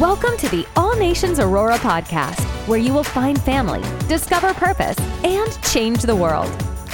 [0.00, 5.62] Welcome to the All Nations Aurora podcast, where you will find family, discover purpose, and
[5.64, 6.50] change the world.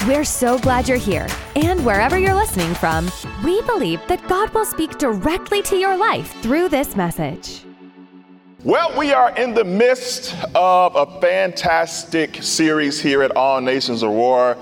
[0.09, 1.29] We're so glad you're here.
[1.55, 3.09] And wherever you're listening from,
[3.45, 7.63] we believe that God will speak directly to your life through this message.
[8.65, 14.59] Well, we are in the midst of a fantastic series here at All Nations Aurora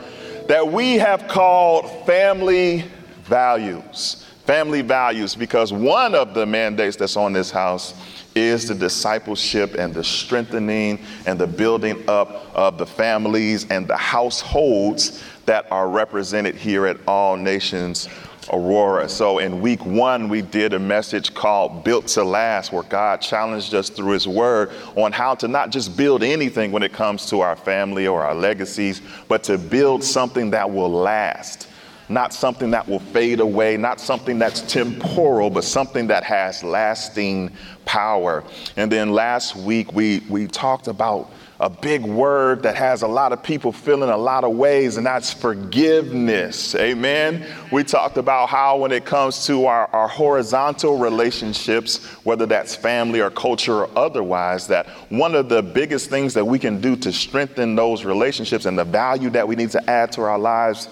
[0.49, 2.85] that we have called Family
[3.23, 4.27] Values.
[4.45, 7.95] Family Values, because one of the mandates that's on this house
[8.35, 13.97] is the discipleship and the strengthening and the building up of the families and the
[13.97, 18.09] households that are represented here at All Nations
[18.53, 19.09] Aurora.
[19.09, 23.75] So in week one, we did a message called Built to Last, where God challenged
[23.75, 27.41] us through His Word on how to not just build anything when it comes to
[27.41, 31.69] our family or our legacies, but to build something that will last.
[32.09, 37.51] Not something that will fade away, not something that's temporal, but something that has lasting
[37.85, 38.45] power.
[38.77, 43.33] And then last week, we, we talked about a big word that has a lot
[43.33, 46.75] of people feeling a lot of ways, and that's forgiveness.
[46.75, 47.47] Amen.
[47.71, 53.21] We talked about how, when it comes to our, our horizontal relationships, whether that's family
[53.21, 57.13] or culture or otherwise, that one of the biggest things that we can do to
[57.13, 60.89] strengthen those relationships and the value that we need to add to our lives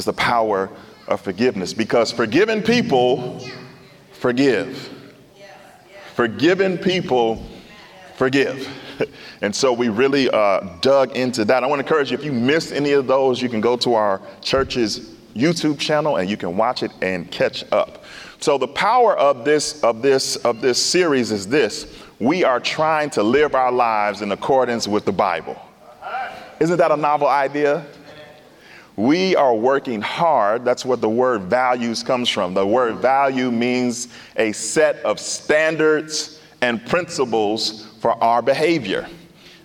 [0.00, 0.70] is the power
[1.08, 1.74] of forgiveness.
[1.74, 3.46] Because forgiven people
[4.12, 4.90] forgive.
[6.14, 7.46] Forgiven people
[8.16, 8.68] forgive.
[9.42, 11.64] And so we really uh, dug into that.
[11.64, 13.94] I want to encourage you, if you missed any of those, you can go to
[13.94, 18.04] our church's YouTube channel and you can watch it and catch up.
[18.40, 21.90] So the power of this, of this, of this series is this.
[22.18, 25.58] We are trying to live our lives in accordance with the Bible.
[26.60, 27.86] Isn't that a novel idea?
[29.00, 30.62] We are working hard.
[30.62, 32.52] That's what the word values comes from.
[32.52, 39.08] The word value means a set of standards and principles for our behavior.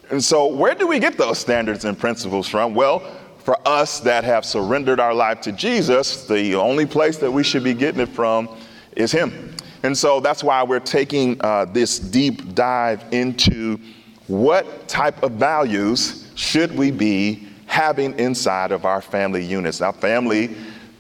[0.10, 2.74] And so, where do we get those standards and principles from?
[2.74, 3.00] Well,
[3.40, 7.66] for us that have surrendered our life to Jesus, the only place that we should
[7.66, 8.48] be getting it from
[8.96, 9.54] is Him.
[9.84, 13.82] And so that's why we're taking uh, this deep dive into
[14.28, 17.45] what type of values should we be
[17.76, 19.82] having inside of our family units.
[19.82, 20.56] Now, family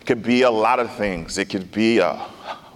[0.05, 1.37] could be a lot of things.
[1.37, 2.15] It could be a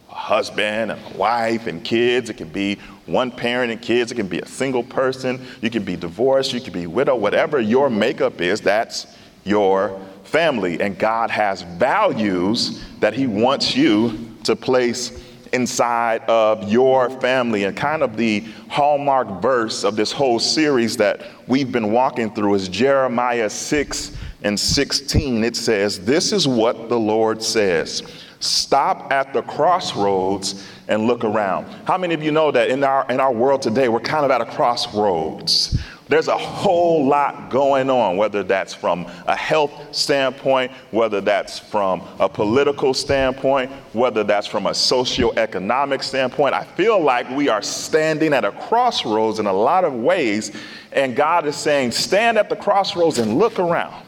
[0.07, 2.29] husband and a wife and kids.
[2.29, 2.75] It could be
[3.07, 4.13] one parent and kids.
[4.13, 5.45] It can be a single person.
[5.61, 6.53] You can be divorced.
[6.53, 7.13] You can be widow.
[7.17, 10.79] Whatever your makeup is, that's your family.
[10.79, 15.21] And God has values that He wants you to place
[15.53, 17.63] inside of your family.
[17.63, 22.55] And kind of the hallmark verse of this whole series that we've been walking through
[22.55, 25.43] is Jeremiah 6 and 16.
[25.43, 28.03] It says, This is what the Lord says.
[28.39, 31.65] Stop at the crossroads and look around.
[31.85, 34.31] How many of you know that in our in our world today we're kind of
[34.31, 35.77] at a crossroads?
[36.09, 42.01] There's a whole lot going on, whether that's from a health standpoint, whether that's from
[42.19, 46.55] a political standpoint, whether that's from a socioeconomic standpoint.
[46.55, 50.51] I feel like we are standing at a crossroads in a lot of ways,
[50.91, 54.03] and God is saying, stand at the crossroads and look around.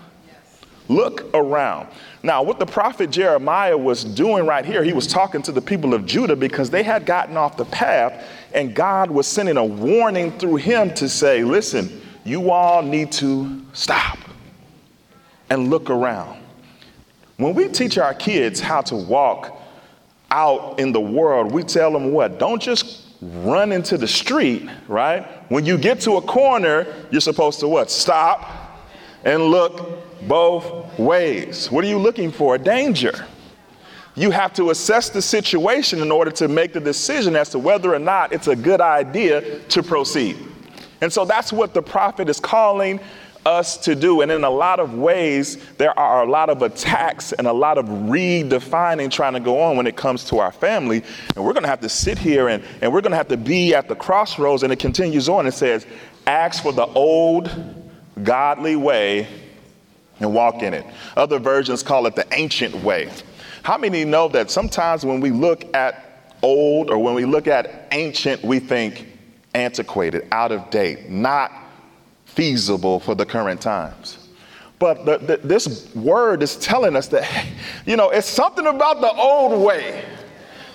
[0.88, 1.88] Look around.
[2.24, 5.94] Now, what the prophet Jeremiah was doing right here, he was talking to the people
[5.94, 10.38] of Judah because they had gotten off the path, and God was sending a warning
[10.38, 14.18] through him to say, Listen, you all need to stop
[15.50, 16.42] and look around.
[17.38, 19.60] When we teach our kids how to walk
[20.30, 22.40] out in the world, we tell them what?
[22.40, 25.26] Don't just run into the street, right?
[25.52, 27.92] When you get to a corner, you're supposed to what?
[27.92, 28.48] Stop
[29.24, 31.72] and look both ways.
[31.72, 32.58] What are you looking for?
[32.58, 33.26] Danger.
[34.16, 37.94] You have to assess the situation in order to make the decision as to whether
[37.94, 40.38] or not it's a good idea to proceed.
[41.00, 43.00] And so that's what the prophet is calling
[43.46, 44.22] us to do.
[44.22, 47.78] And in a lot of ways, there are a lot of attacks and a lot
[47.78, 51.04] of redefining trying to go on when it comes to our family.
[51.36, 53.38] And we're going to have to sit here and, and we're going to have to
[53.38, 54.64] be at the crossroads.
[54.64, 55.48] And it continues on.
[55.48, 55.88] It says,
[56.28, 57.50] Ask for the old
[58.24, 59.28] godly way
[60.20, 60.86] and walk in it.
[61.18, 63.10] Other versions call it the ancient way.
[63.64, 67.88] How many know that sometimes when we look at old or when we look at
[67.92, 69.08] ancient, we think
[69.54, 71.52] antiquated, out of date, not
[72.26, 74.30] feasible for the current times?
[74.80, 77.46] But the, the, this word is telling us that,
[77.86, 80.04] you know, it's something about the old way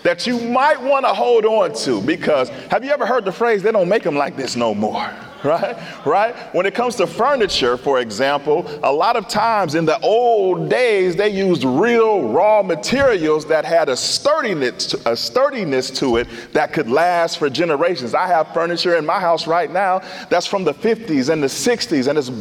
[0.04, 3.64] that you might want to hold on to because have you ever heard the phrase,
[3.64, 5.12] they don't make them like this no more?
[5.62, 5.76] right?
[6.04, 6.34] Right?
[6.54, 11.14] When it comes to furniture, for example, a lot of times in the old days,
[11.14, 16.90] they used real raw materials that had a sturdiness, a sturdiness to it that could
[16.90, 18.12] last for generations.
[18.12, 20.00] I have furniture in my house right now
[20.30, 22.32] that's from the 50s and the 60s, and it's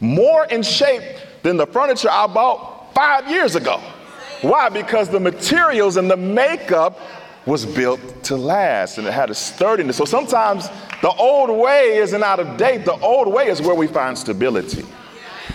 [0.00, 3.80] more in shape than the furniture I bought five years ago.
[4.42, 4.68] Why?
[4.68, 6.98] Because the materials and the makeup
[7.50, 9.96] was built to last and it had a sturdiness.
[9.96, 10.68] So sometimes
[11.02, 12.84] the old way isn't out of date.
[12.84, 14.86] The old way is where we find stability.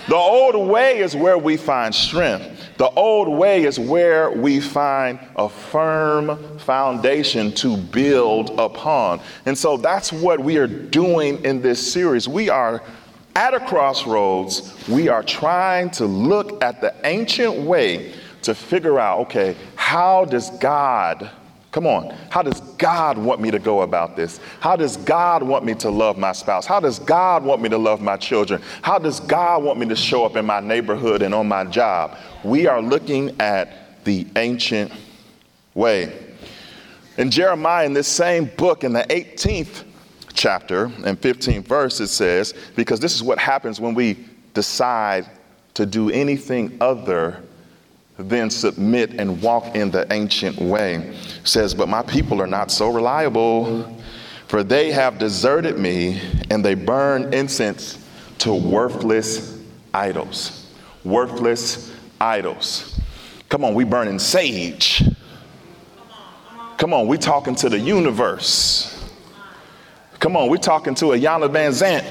[0.09, 2.51] The old way is where we find strength.
[2.77, 9.21] The old way is where we find a firm foundation to build upon.
[9.45, 12.27] And so that's what we are doing in this series.
[12.27, 12.83] We are
[13.37, 14.75] at a crossroads.
[14.89, 20.49] We are trying to look at the ancient way to figure out okay, how does
[20.59, 21.31] God
[21.75, 22.15] Come on.
[22.29, 24.39] How does God want me to go about this?
[24.61, 26.65] How does God want me to love my spouse?
[26.65, 28.61] How does God want me to love my children?
[28.81, 32.17] How does God want me to show up in my neighborhood and on my job?
[32.45, 34.93] We are looking at the ancient
[35.73, 36.17] way.
[37.17, 39.83] In Jeremiah, in this same book, in the 18th
[40.33, 45.29] chapter and 15th verse, it says, because this is what happens when we decide
[45.73, 47.43] to do anything other
[48.17, 51.15] then submit and walk in the ancient way.
[51.43, 54.01] Says, But my people are not so reliable,
[54.47, 57.97] for they have deserted me and they burn incense
[58.39, 59.59] to worthless
[59.93, 60.71] idols.
[61.03, 62.99] Worthless idols.
[63.49, 65.03] Come on, we burning sage.
[66.77, 68.91] Come on, we talking to the universe.
[70.19, 72.05] Come on, we talking to Iyanla Vanzant.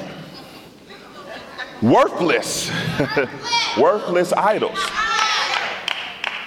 [1.83, 2.71] Worthless.
[3.79, 4.79] Worthless idols.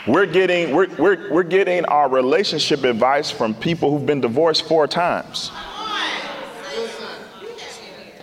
[0.08, 4.88] We're getting, we're, we're, we're getting our relationship advice from people who've been divorced four
[4.88, 5.52] times.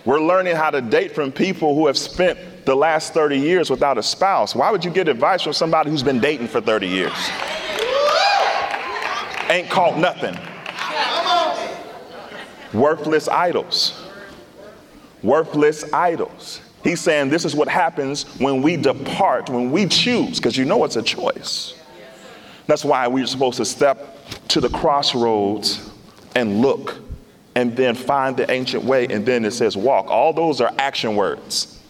[0.03, 3.99] We're learning how to date from people who have spent the last 30 years without
[3.99, 4.55] a spouse.
[4.55, 7.13] Why would you get advice from somebody who's been dating for 30 years?
[9.49, 10.35] Ain't caught nothing.
[12.73, 14.03] Worthless idols.
[15.21, 16.61] Worthless idols.
[16.85, 20.83] He's saying this is what happens when we depart, when we choose, because you know
[20.83, 21.73] it's a choice.
[22.67, 25.89] That's why we're supposed to step to the crossroads
[26.35, 26.99] and look
[27.55, 29.07] and then find the ancient way.
[29.07, 30.11] And then it says walk.
[30.11, 31.81] All those are action words.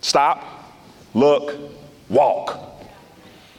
[0.00, 0.42] Stop,
[1.12, 1.54] look,
[2.08, 2.71] walk.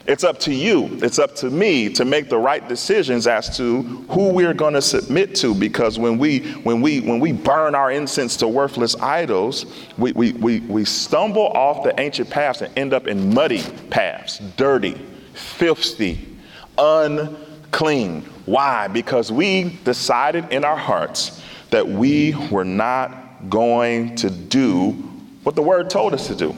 [0.06, 3.82] It's up to you, it's up to me to make the right decisions as to
[4.10, 7.90] who we're going to submit to because when we when we when we burn our
[7.90, 9.64] incense to worthless idols,
[9.96, 14.40] we, we, we, we stumble off the ancient paths and end up in muddy paths,
[14.58, 15.00] dirty,
[15.32, 16.28] filthy,
[16.76, 18.22] unclean.
[18.44, 18.88] Why?
[18.88, 24.90] Because we decided in our hearts that we were not going to do
[25.44, 26.54] what the word told us to do.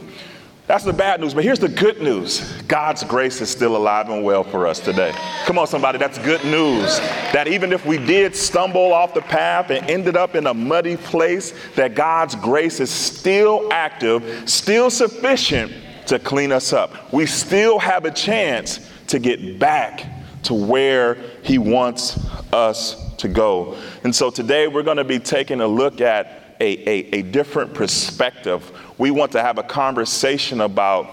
[0.67, 4.25] That's the bad news, but here's the good news God's grace is still alive and
[4.25, 5.13] well for us today.
[5.45, 6.99] Come on, somebody, that's good news.
[7.33, 10.97] That even if we did stumble off the path and ended up in a muddy
[10.97, 15.73] place, that God's grace is still active, still sufficient
[16.07, 17.13] to clean us up.
[17.13, 20.05] We still have a chance to get back
[20.45, 22.19] to where He wants
[22.53, 23.77] us to go.
[24.03, 27.75] And so today we're going to be taking a look at a, a, a different
[27.75, 31.11] perspective we want to have a conversation about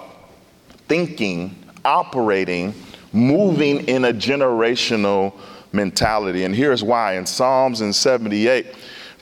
[0.88, 2.74] thinking, operating,
[3.12, 5.34] moving in a generational
[5.72, 6.44] mentality.
[6.44, 8.68] And here's why in Psalms and 78,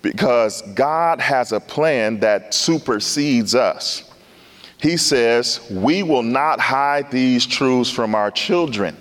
[0.02, 4.12] because God has a plan that supersedes us.
[4.78, 8.96] He says, We will not hide these truths from our children.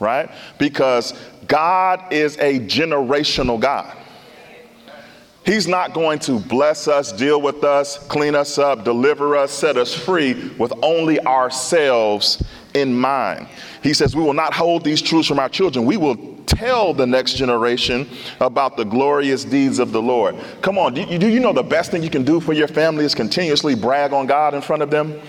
[0.00, 0.30] Right?
[0.58, 1.12] Because
[1.46, 3.96] God is a generational God.
[5.44, 9.76] He's not going to bless us, deal with us, clean us up, deliver us, set
[9.76, 13.46] us free with only ourselves in mind.
[13.82, 15.84] He says, We will not hold these truths from our children.
[15.84, 18.08] We will tell the next generation
[18.40, 20.36] about the glorious deeds of the Lord.
[20.62, 22.68] Come on, do you, do you know the best thing you can do for your
[22.68, 25.20] family is continuously brag on God in front of them?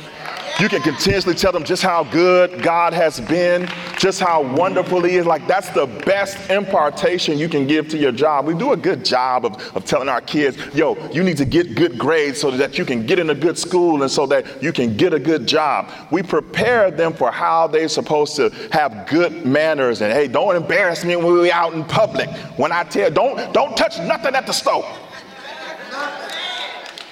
[0.58, 5.18] You can continuously tell them just how good God has been, just how wonderful He
[5.18, 5.26] is.
[5.26, 8.46] Like, that's the best impartation you can give to your job.
[8.46, 11.76] We do a good job of, of telling our kids, yo, you need to get
[11.76, 14.72] good grades so that you can get in a good school and so that you
[14.72, 15.92] can get a good job.
[16.10, 21.04] We prepare them for how they're supposed to have good manners and, hey, don't embarrass
[21.04, 22.30] me when we're out in public.
[22.58, 24.86] When I tell, don't, don't touch nothing at the stove.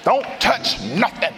[0.05, 1.33] Don't touch nothing.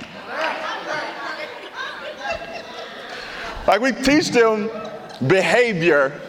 [3.68, 4.70] Like we teach them
[5.28, 6.20] behavior.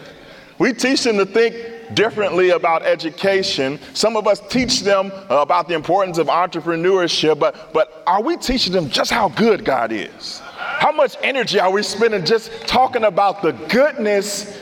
[0.59, 1.55] We teach them to think
[1.93, 3.79] differently about education.
[3.93, 8.73] Some of us teach them about the importance of entrepreneurship, but, but are we teaching
[8.73, 10.39] them just how good God is?
[10.39, 14.59] How much energy are we spending just talking about the goodness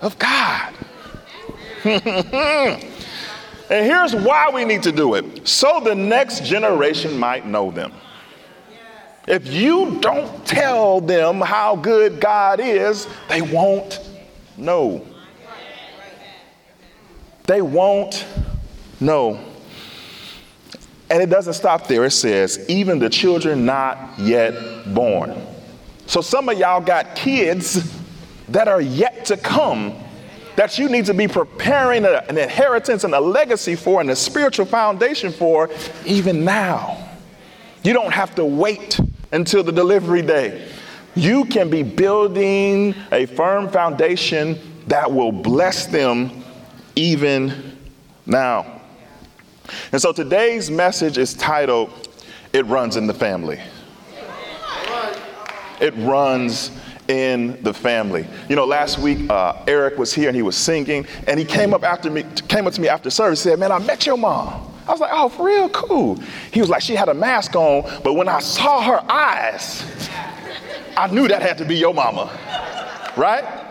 [0.00, 0.74] of God?
[1.84, 2.80] and
[3.68, 7.92] here's why we need to do it so the next generation might know them.
[9.26, 14.00] If you don't tell them how good God is, they won't
[14.56, 15.06] know.
[17.44, 18.26] They won't
[19.00, 19.40] know.
[21.10, 22.04] And it doesn't stop there.
[22.04, 25.34] It says, even the children not yet born.
[26.06, 27.98] So some of y'all got kids
[28.48, 29.94] that are yet to come
[30.56, 34.16] that you need to be preparing a, an inheritance and a legacy for and a
[34.16, 35.70] spiritual foundation for
[36.06, 37.13] even now.
[37.84, 38.98] You don't have to wait
[39.30, 40.66] until the delivery day.
[41.14, 46.42] You can be building a firm foundation that will bless them
[46.96, 47.78] even
[48.24, 48.80] now.
[49.92, 52.08] And so today's message is titled,
[52.54, 53.60] It Runs in the Family.
[55.80, 56.70] It runs
[57.08, 58.26] in the family.
[58.48, 61.74] You know, last week uh, Eric was here and he was singing, and he came
[61.74, 64.73] up after me, came up to me after service, said, "Man, I met your mom."
[64.86, 65.68] I was like, "Oh, for real?
[65.68, 66.18] Cool."
[66.52, 69.84] He was like, "She had a mask on, but when I saw her eyes,
[70.96, 72.30] I knew that had to be your mama,
[73.16, 73.64] right?"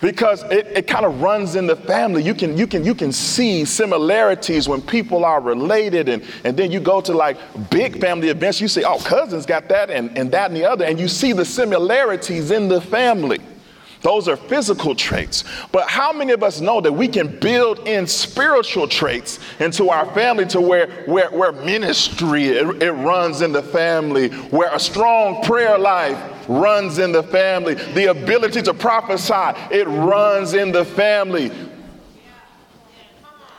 [0.00, 2.22] because it, it kind of runs in the family.
[2.22, 6.70] You can, you, can, you can see similarities when people are related, and, and then
[6.70, 7.36] you go to like
[7.70, 10.84] big family events, you say, oh, cousins got that, and, and that and the other,
[10.84, 13.40] and you see the similarities in the family.
[14.02, 15.44] Those are physical traits.
[15.72, 20.06] But how many of us know that we can build in spiritual traits into our
[20.14, 25.42] family to where, where, where ministry, it, it runs in the family, where a strong
[25.42, 31.50] prayer life runs in the family, the ability to prophesy, it runs in the family.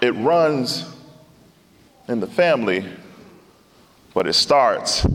[0.02, 0.86] It runs
[2.08, 2.84] in the family,
[4.16, 5.06] but it starts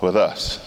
[0.00, 0.66] with us.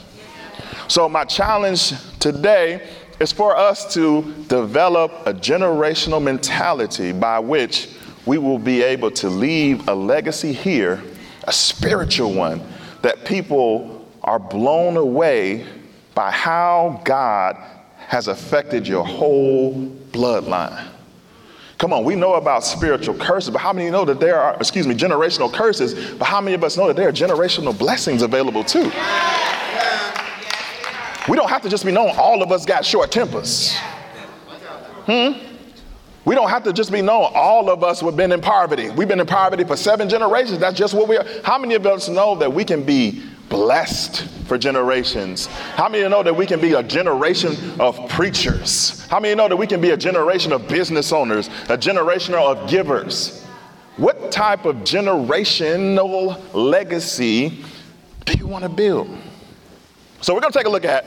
[0.87, 2.87] So, my challenge today
[3.19, 7.89] is for us to develop a generational mentality by which
[8.25, 11.01] we will be able to leave a legacy here,
[11.45, 12.61] a spiritual one,
[13.01, 15.65] that people are blown away
[16.15, 17.57] by how God
[17.97, 19.73] has affected your whole
[20.11, 20.87] bloodline.
[21.77, 24.85] Come on, we know about spiritual curses, but how many know that there are, excuse
[24.85, 28.63] me, generational curses, but how many of us know that there are generational blessings available
[28.63, 28.91] too?
[31.27, 33.75] We don't have to just be known all of us got short tempers.
[35.05, 35.49] Hmm?
[36.25, 38.89] We don't have to just be known all of us have been in poverty.
[38.91, 40.59] We've been in poverty for seven generations.
[40.59, 41.25] That's just what we are.
[41.43, 45.47] How many of us know that we can be blessed for generations?
[45.47, 49.07] How many know that we can be a generation of preachers?
[49.07, 52.69] How many know that we can be a generation of business owners, a generation of
[52.69, 53.43] givers?
[53.97, 57.65] What type of generational legacy
[58.25, 59.09] do you want to build?
[60.21, 61.05] So we're going to take a look at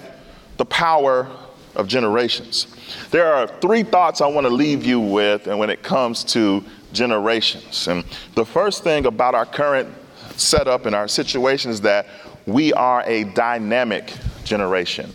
[0.56, 1.28] the power
[1.74, 2.66] of generations.
[3.10, 6.64] There are three thoughts I want to leave you with and when it comes to
[6.92, 7.88] generations.
[7.88, 8.04] And
[8.34, 9.88] the first thing about our current
[10.36, 12.06] setup and our situation is that
[12.46, 14.12] we are a dynamic
[14.44, 15.12] generation.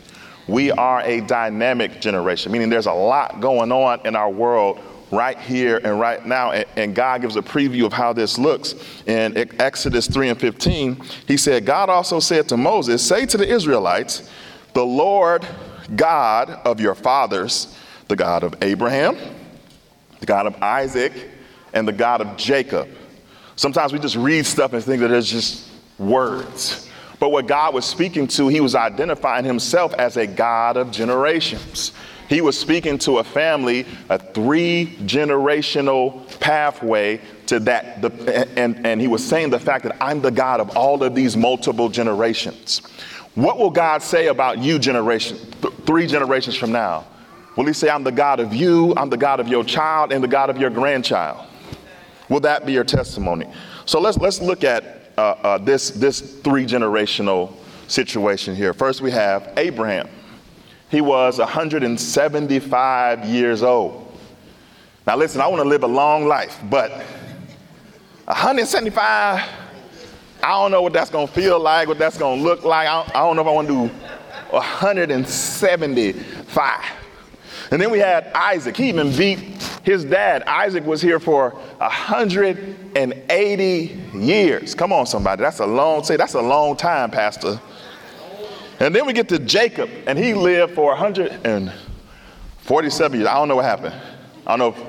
[0.48, 4.80] We are a dynamic generation, meaning there's a lot going on in our world
[5.12, 6.52] right here and right now.
[6.52, 8.76] And, and, God gives a preview of how this looks.
[9.06, 13.48] In Exodus 3 and 15, he said, God also said to Moses, Say to the
[13.48, 14.30] Israelites,
[14.74, 15.48] the Lord
[15.96, 17.76] God of your fathers,
[18.08, 19.18] the God of Abraham,
[20.20, 21.14] the God of Isaac,
[21.74, 22.88] and the God of Jacob.
[23.56, 26.90] Sometimes we just read stuff and think that it's just words.
[27.20, 31.92] But what God was speaking to, he was identifying himself as a God of generations.
[32.28, 38.02] He was speaking to a family, a three generational pathway to that.
[38.02, 41.16] The, and, and he was saying the fact that I'm the God of all of
[41.16, 42.80] these multiple generations.
[43.36, 47.06] What will God say about you generation, th- three generations from now?
[47.56, 50.24] Will he say, I'm the God of you, I'm the God of your child, and
[50.24, 51.48] the God of your grandchild?
[52.30, 53.48] Will that be your testimony?
[53.86, 57.54] So let's, let's look at uh, uh, this, this three generational
[57.88, 58.74] situation here.
[58.74, 60.10] First, we have Abraham.
[60.90, 64.04] He was 175 years old.
[65.06, 66.92] Now, listen, I want to live a long life, but
[68.26, 69.44] 175
[70.44, 72.88] I don't know what that's gonna feel like, what that's gonna look like.
[72.88, 73.90] I don't, know if I wanna do
[74.50, 76.86] 175.
[77.72, 78.78] And then we had Isaac.
[78.78, 79.40] He even beat
[79.84, 80.44] his dad.
[80.44, 84.74] Isaac was here for 180 years.
[84.74, 85.42] Come on, somebody.
[85.42, 87.60] That's a long, say, that's a long time, Pastor.
[88.80, 93.28] And then we get to Jacob, and he lived for 147 years.
[93.28, 93.96] I don't know what happened.
[94.46, 94.88] I don't know.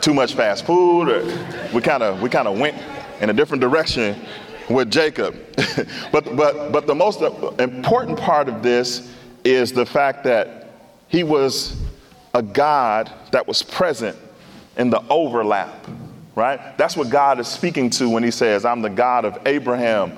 [0.00, 1.24] too much fast food, or
[1.72, 2.76] we kind of we kind of went
[3.20, 4.20] in a different direction
[4.68, 5.36] with Jacob.
[6.12, 7.20] but but but the most
[7.60, 9.12] important part of this
[9.44, 10.70] is the fact that
[11.08, 11.76] he was
[12.34, 14.16] a God that was present
[14.76, 15.86] in the overlap,
[16.34, 16.76] right?
[16.78, 20.16] That's what God is speaking to when he says, I'm the God of Abraham,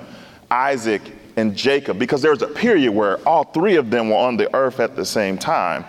[0.49, 1.01] Isaac,
[1.37, 4.79] and Jacob, because there's a period where all three of them were on the earth
[4.79, 5.85] at the same time.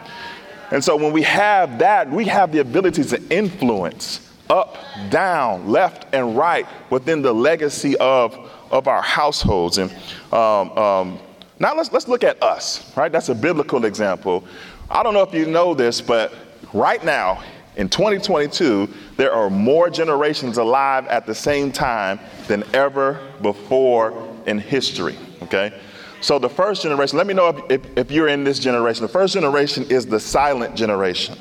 [0.70, 4.78] And so when we have that, we have the ability to influence up,
[5.10, 8.34] down, left, and right within the legacy of,
[8.70, 9.78] of our households.
[9.78, 9.90] And
[10.32, 11.18] um, um,
[11.58, 13.10] now let's, let's look at us, right?
[13.10, 14.44] That's a biblical example.
[14.90, 16.34] I don't know if you know this, but
[16.72, 17.42] right now
[17.76, 24.58] in 2022, there are more generations alive at the same time than ever before in
[24.58, 25.78] history, okay?
[26.20, 29.02] So the first generation, let me know if, if, if you're in this generation.
[29.02, 31.36] The first generation is the silent generation.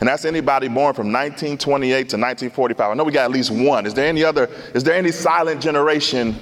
[0.00, 2.90] And that's anybody born from 1928 to 1945.
[2.90, 3.86] I know we got at least one.
[3.86, 6.36] Is there any other, is there any silent generation?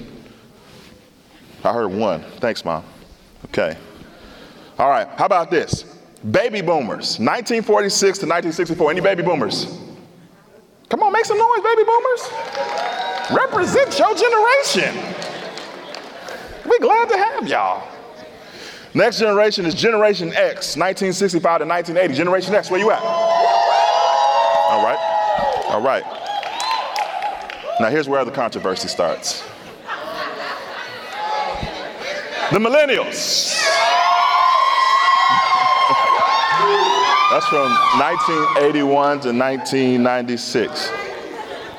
[1.65, 2.23] I heard one.
[2.39, 2.85] Thanks, Mom.
[3.47, 3.77] Okay.
[4.79, 5.09] All right.
[5.17, 5.85] How about this?
[6.31, 8.91] Baby boomers, 1946 to 1964.
[8.91, 9.67] Any baby boomers?
[10.89, 12.31] Come on, make some noise, baby boomers.
[13.31, 15.28] Represent your generation.
[16.69, 17.89] We're glad to have y'all.
[18.95, 22.15] Next generation is Generation X, 1965 to 1980.
[22.15, 23.01] Generation X, where you at?
[23.01, 24.99] All right.
[25.71, 26.05] All right.
[27.81, 29.43] Now, here's where the controversy starts.
[32.51, 33.55] The millennials.
[37.31, 41.08] That's from 1981 to 1996.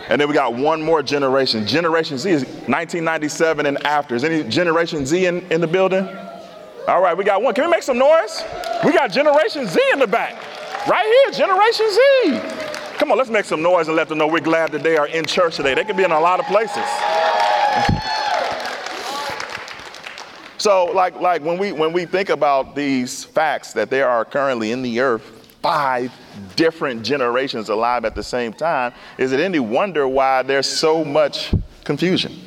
[0.09, 1.67] And then we got one more generation.
[1.67, 4.15] Generation Z is 1997 and after.
[4.15, 6.07] Is any Generation Z in, in the building?
[6.87, 7.53] All right, we got one.
[7.53, 8.43] Can we make some noise?
[8.83, 10.33] We got Generation Z in the back.
[10.87, 12.39] Right here, Generation Z.
[12.97, 15.05] Come on, let's make some noise and let them know we're glad that they are
[15.07, 15.75] in church today.
[15.75, 16.77] They could be in a lot of places.
[20.57, 24.71] so, like, like when we when we think about these facts that there are currently
[24.71, 26.11] in the earth five
[26.55, 31.53] different generations alive at the same time, is it any wonder why there's so much
[31.83, 32.39] confusion?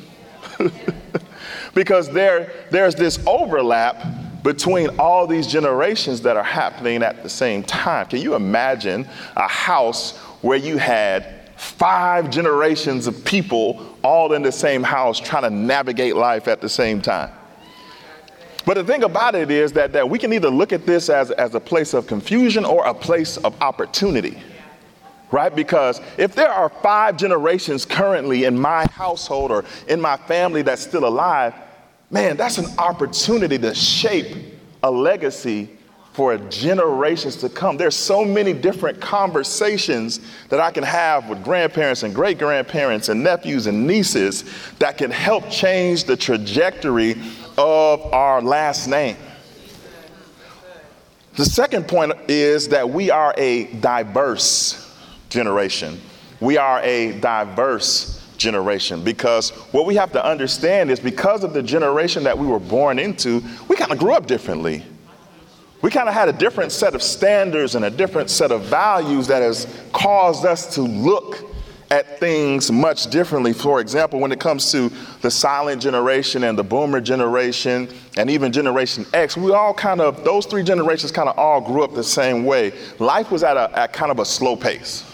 [1.73, 4.05] because there, there's this overlap
[4.43, 8.05] between all these generations that are happening at the same time.
[8.07, 14.51] Can you imagine a house where you had five generations of people all in the
[14.51, 17.31] same house trying to navigate life at the same time?
[18.65, 21.31] But the thing about it is that, that we can either look at this as,
[21.31, 24.41] as a place of confusion or a place of opportunity,
[25.31, 25.53] right?
[25.53, 30.81] Because if there are five generations currently in my household or in my family that's
[30.81, 31.53] still alive,
[32.09, 34.37] man, that's an opportunity to shape
[34.81, 35.69] a legacy
[36.13, 37.75] for generations to come.
[37.75, 43.23] There's so many different conversations that I can have with grandparents and great grandparents and
[43.23, 44.45] nephews and nieces
[44.77, 47.15] that can help change the trajectory
[47.57, 49.17] of our last name.
[51.35, 54.95] The second point is that we are a diverse
[55.29, 55.99] generation.
[56.39, 61.63] We are a diverse generation because what we have to understand is because of the
[61.63, 64.83] generation that we were born into, we kind of grew up differently.
[65.81, 69.27] We kind of had a different set of standards and a different set of values
[69.27, 71.52] that has caused us to look
[71.93, 73.53] at things much differently.
[73.53, 78.51] For example, when it comes to the silent generation and the boomer generation and even
[78.51, 82.03] Generation X, we all kind of, those three generations kind of all grew up the
[82.03, 82.73] same way.
[82.97, 85.05] Life was at a at kind of a slow pace.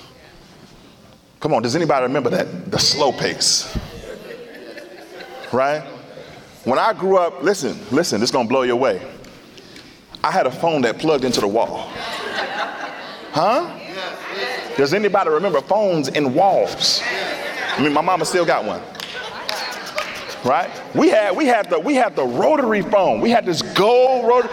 [1.41, 2.71] Come on, does anybody remember that?
[2.71, 3.77] The slow pace.
[5.51, 5.81] Right?
[6.63, 9.01] When I grew up, listen, listen, this is gonna blow you away.
[10.23, 11.89] I had a phone that plugged into the wall.
[13.31, 13.88] Huh?
[14.77, 17.01] Does anybody remember phones in walls?
[17.03, 18.81] I mean, my mama still got one.
[20.45, 20.69] Right?
[20.95, 23.19] We had we had the we had the rotary phone.
[23.19, 24.49] We had this gold rotary.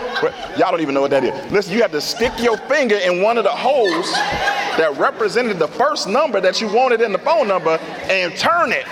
[0.59, 1.53] Y'all don't even know what that is.
[1.53, 5.69] Listen, you had to stick your finger in one of the holes that represented the
[5.69, 7.79] first number that you wanted in the phone number
[8.11, 8.87] and turn it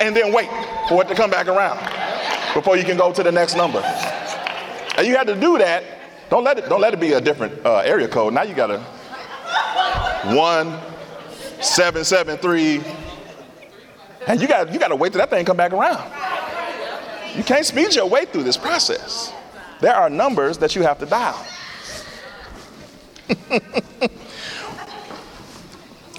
[0.00, 0.48] and then wait
[0.88, 1.78] for it to come back around
[2.54, 3.80] before you can go to the next number.
[4.96, 5.84] And you had to do that.
[6.30, 8.32] Don't let it don't let it be a different uh, area code.
[8.32, 8.82] Now you gotta
[10.26, 10.78] one,
[11.60, 12.82] seven, seven, three.
[14.26, 16.10] And you got you got to wait till that thing come back around.
[17.36, 19.32] You can't speed your way through this process.
[19.80, 21.44] There are numbers that you have to dial.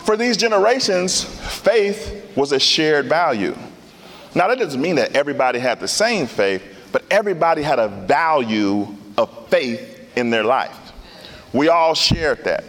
[0.03, 3.55] For these generations, faith was a shared value.
[4.35, 8.87] Now, that doesn't mean that everybody had the same faith, but everybody had a value
[9.17, 10.77] of faith in their life.
[11.53, 12.65] We all shared that.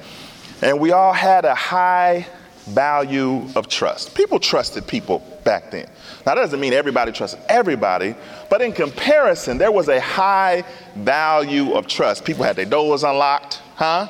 [0.63, 2.27] And we all had a high
[2.67, 4.15] value of trust.
[4.15, 5.87] People trusted people back then.
[6.25, 8.15] Now, that doesn't mean everybody trusted everybody,
[8.51, 10.65] but in comparison, there was a high
[10.97, 12.25] value of trust.
[12.25, 14.07] People had their doors unlocked, huh?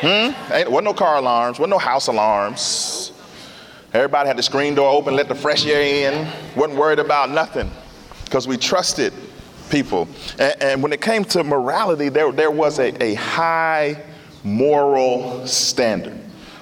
[0.00, 0.52] Hmm?
[0.52, 3.12] Ain't, wasn't no car alarms, wasn't no house alarms.
[3.92, 7.70] Everybody had the screen door open, let the fresh air in, wasn't worried about nothing
[8.24, 9.12] because we trusted
[9.68, 10.08] people.
[10.38, 14.02] And, and, when it came to morality, there, there was a, a high
[14.44, 16.18] moral standard.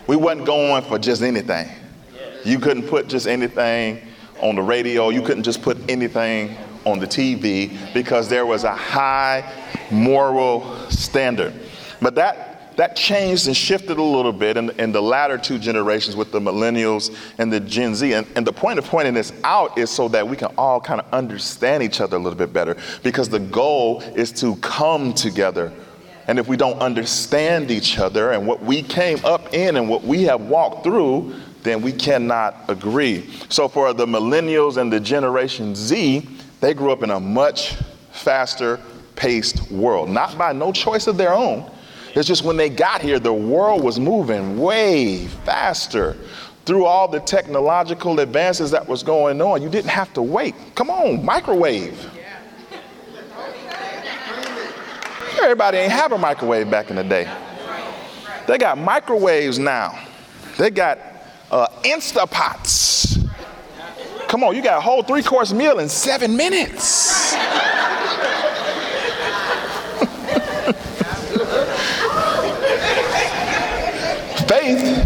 [0.06, 1.68] We wasn't going for just anything.
[2.44, 4.06] You couldn't put just anything
[4.40, 8.74] on the radio, you couldn't just put anything on the TV because there was a
[8.74, 9.52] high
[9.90, 11.52] moral standard.
[12.00, 16.14] But that that changed and shifted a little bit in, in, the latter two generations
[16.14, 18.12] with the millennials and the Gen Z.
[18.12, 21.00] And, and, the point of pointing this out is so that we can all kind
[21.00, 25.72] of understand each other a little bit better because the goal is to come together.
[26.28, 30.04] And if we don't understand each other and what we came up in and what
[30.04, 33.28] we have walked through, then we cannot agree.
[33.48, 36.28] So for the millennials and the Generation Z,
[36.60, 37.74] they grew up in a much
[38.12, 38.78] faster
[39.16, 41.68] paced world, not by no choice of their own
[42.14, 46.16] it's just when they got here, the world was moving way faster.
[46.64, 50.54] Through all the technological advances that was going on, you didn't have to wait.
[50.74, 52.10] Come on, microwave.
[55.42, 57.33] Everybody ain't have a microwave back in the day.
[58.46, 59.98] They got microwaves now.
[60.57, 60.98] They got
[61.51, 63.29] uh, Instapots.
[64.29, 67.35] Come on, you got a whole three course meal in seven minutes.
[74.48, 74.97] faith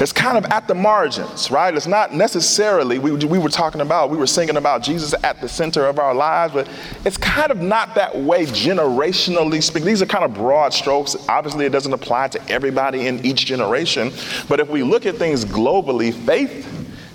[0.00, 1.74] is kind of at the margins, right?
[1.74, 5.48] It's not necessarily, we, we were talking about, we were singing about Jesus at the
[5.48, 6.68] center of our lives, but
[7.04, 9.86] it's kind of not that way generationally speaking.
[9.86, 11.16] These are kind of broad strokes.
[11.28, 14.12] Obviously, it doesn't apply to everybody in each generation.
[14.48, 16.66] But if we look at things globally, faith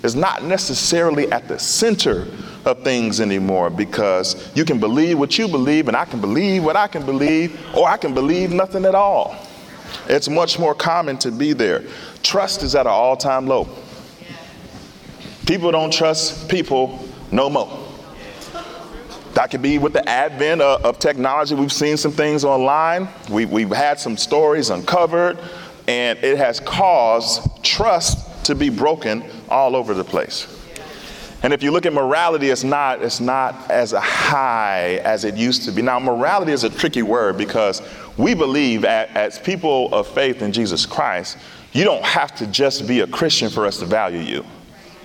[0.04, 2.28] is not necessarily at the center
[2.64, 6.76] of things anymore because you can believe what you believe, and I can believe what
[6.76, 9.36] I can believe, or I can believe nothing at all.
[10.08, 11.84] It's much more common to be there.
[12.22, 13.68] Trust is at an all time low.
[15.46, 17.86] People don't trust people no more.
[19.34, 21.54] That could be with the advent of, of technology.
[21.54, 25.38] We've seen some things online, we, we've had some stories uncovered,
[25.86, 30.52] and it has caused trust to be broken all over the place.
[31.42, 35.64] And if you look at morality, it's not, it's not as high as it used
[35.64, 35.82] to be.
[35.82, 37.82] Now, morality is a tricky word because
[38.16, 41.38] we believe as people of faith in Jesus Christ,
[41.72, 44.44] you don't have to just be a Christian for us to value you.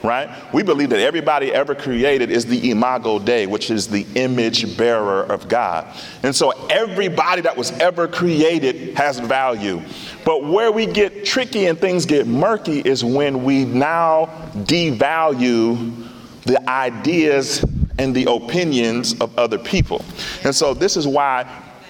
[0.03, 0.31] Right?
[0.51, 5.21] We believe that everybody ever created is the imago Dei, which is the image bearer
[5.21, 5.95] of God.
[6.23, 9.79] And so everybody that was ever created has value.
[10.25, 16.07] But where we get tricky and things get murky is when we now devalue
[16.45, 17.63] the ideas
[17.99, 20.03] and the opinions of other people.
[20.43, 21.45] And so this is why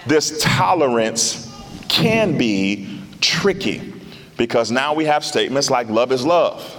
[0.06, 1.48] this tolerance
[1.88, 3.92] can be tricky
[4.36, 6.78] because now we have statements like love is love.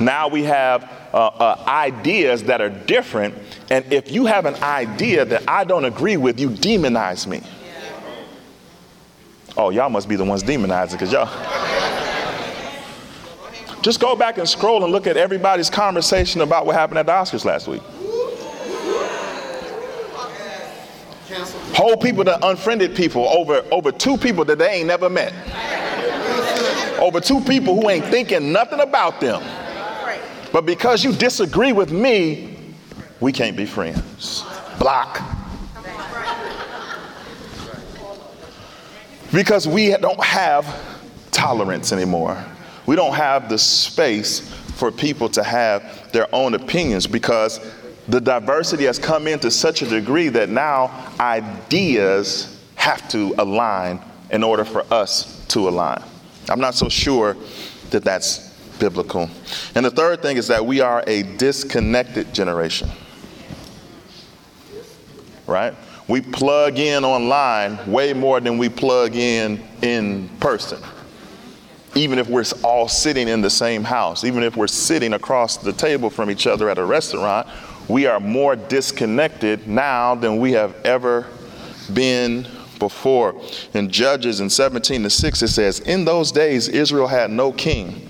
[0.00, 3.34] Now we have uh, uh, ideas that are different,
[3.70, 7.42] and if you have an idea that I don't agree with, you demonize me.
[9.56, 11.28] Oh, y'all must be the ones demonizing because y'all.
[13.82, 17.12] Just go back and scroll and look at everybody's conversation about what happened at the
[17.12, 17.82] Oscars last week.
[21.74, 25.32] Whole people that unfriended people over, over two people that they ain't never met.
[26.98, 29.42] Over two people who ain't thinking nothing about them.
[30.52, 32.74] But because you disagree with me,
[33.20, 34.44] we can't be friends.
[34.78, 35.20] Block.
[39.32, 40.66] Because we don't have
[41.30, 42.44] tolerance anymore.
[42.86, 44.40] We don't have the space
[44.74, 47.60] for people to have their own opinions because
[48.10, 54.00] the diversity has come in to such a degree that now ideas have to align
[54.30, 56.02] in order for us to align.
[56.48, 57.36] I'm not so sure
[57.90, 59.30] that that's biblical.
[59.74, 62.90] And the third thing is that we are a disconnected generation.
[65.46, 65.74] Right?
[66.08, 70.82] We plug in online way more than we plug in in person.
[71.94, 75.72] Even if we're all sitting in the same house, even if we're sitting across the
[75.72, 77.46] table from each other at a restaurant,
[77.90, 81.26] we are more disconnected now than we have ever
[81.92, 82.46] been
[82.78, 83.40] before.
[83.74, 88.08] In Judges in 17 to 6, it says, In those days, Israel had no king.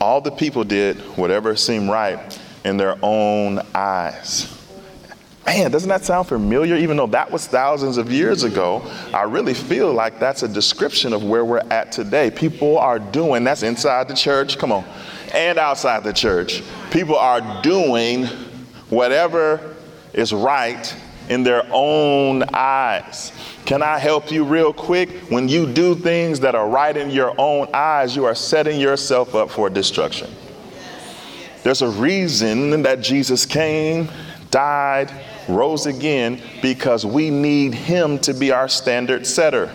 [0.00, 4.56] All the people did whatever seemed right in their own eyes.
[5.46, 6.76] Man, doesn't that sound familiar?
[6.76, 8.82] Even though that was thousands of years ago,
[9.12, 12.30] I really feel like that's a description of where we're at today.
[12.30, 14.84] People are doing, that's inside the church, come on,
[15.34, 16.62] and outside the church.
[16.90, 18.28] People are doing
[18.90, 19.74] whatever
[20.12, 20.94] is right
[21.28, 23.32] in their own eyes.
[23.64, 25.10] Can I help you real quick?
[25.30, 29.34] When you do things that are right in your own eyes, you are setting yourself
[29.34, 30.28] up for destruction.
[31.62, 34.08] There's a reason that Jesus came,
[34.50, 35.12] died,
[35.48, 39.72] rose again, because we need him to be our standard setter.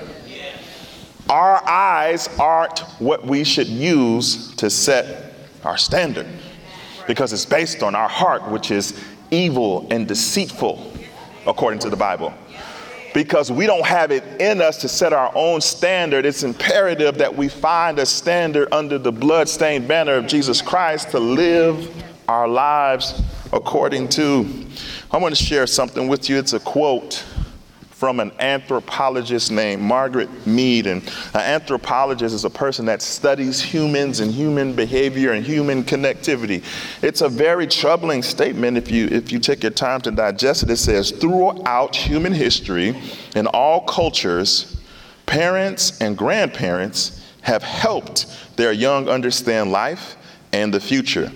[1.29, 6.27] Our eyes aren't what we should use to set our standard
[7.07, 8.99] because it's based on our heart, which is
[9.31, 10.91] evil and deceitful,
[11.47, 12.33] according to the Bible.
[13.13, 17.33] Because we don't have it in us to set our own standard, it's imperative that
[17.33, 23.21] we find a standard under the blood-stained banner of Jesus Christ to live our lives
[23.53, 24.65] according to.
[25.11, 26.37] I want to share something with you.
[26.37, 27.23] It's a quote
[28.05, 30.85] from an anthropologist named Margaret Mead.
[30.85, 31.01] And
[31.33, 36.63] an anthropologist is a person that studies humans and human behavior and human connectivity.
[37.01, 40.69] It's a very troubling statement if you, if you take your time to digest it.
[40.69, 42.95] It says, throughout human history,
[43.35, 44.79] in all cultures,
[45.25, 50.15] parents and grandparents have helped their young understand life
[50.53, 51.31] and the future.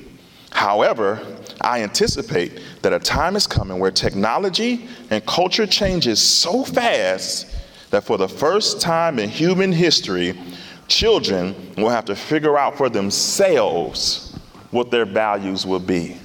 [0.51, 1.19] However,
[1.61, 7.55] I anticipate that a time is coming where technology and culture changes so fast
[7.91, 10.39] that for the first time in human history,
[10.87, 14.37] children will have to figure out for themselves
[14.71, 16.17] what their values will be.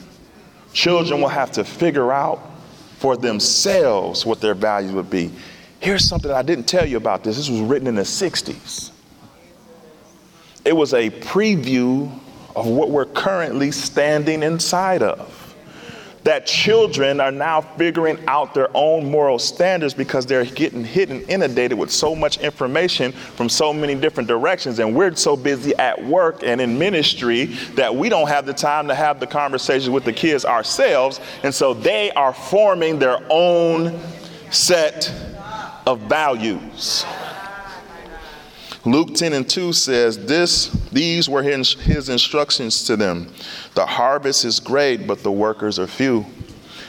[0.73, 2.41] Children will have to figure out
[2.99, 5.31] for themselves what their values would be.
[5.81, 7.37] Here's something I didn't tell you about this.
[7.37, 8.91] This was written in the 60s.
[10.65, 12.11] It was a preview
[12.57, 15.41] of what we're currently standing inside of.
[16.25, 21.21] That children are now figuring out their own moral standards because they're getting hit and
[21.29, 24.79] inundated with so much information from so many different directions.
[24.79, 28.89] And we're so busy at work and in ministry that we don't have the time
[28.89, 31.21] to have the conversations with the kids ourselves.
[31.43, 34.01] And so they are forming their own
[34.51, 35.13] set
[35.87, 37.05] of values.
[38.87, 43.33] Luke 10 and 2 says, this, These were his, his instructions to them.
[43.75, 46.27] The harvest is great, but the workers are few.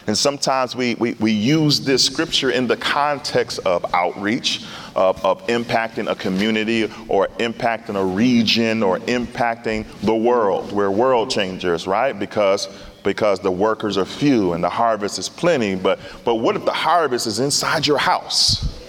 [0.07, 4.63] And sometimes we, we, we use this scripture in the context of outreach,
[4.95, 10.71] of, of impacting a community or impacting a region or impacting the world.
[10.73, 12.17] We're world changers, right?
[12.17, 12.67] Because
[13.03, 15.75] because the workers are few and the harvest is plenty.
[15.75, 18.84] But but what if the harvest is inside your house?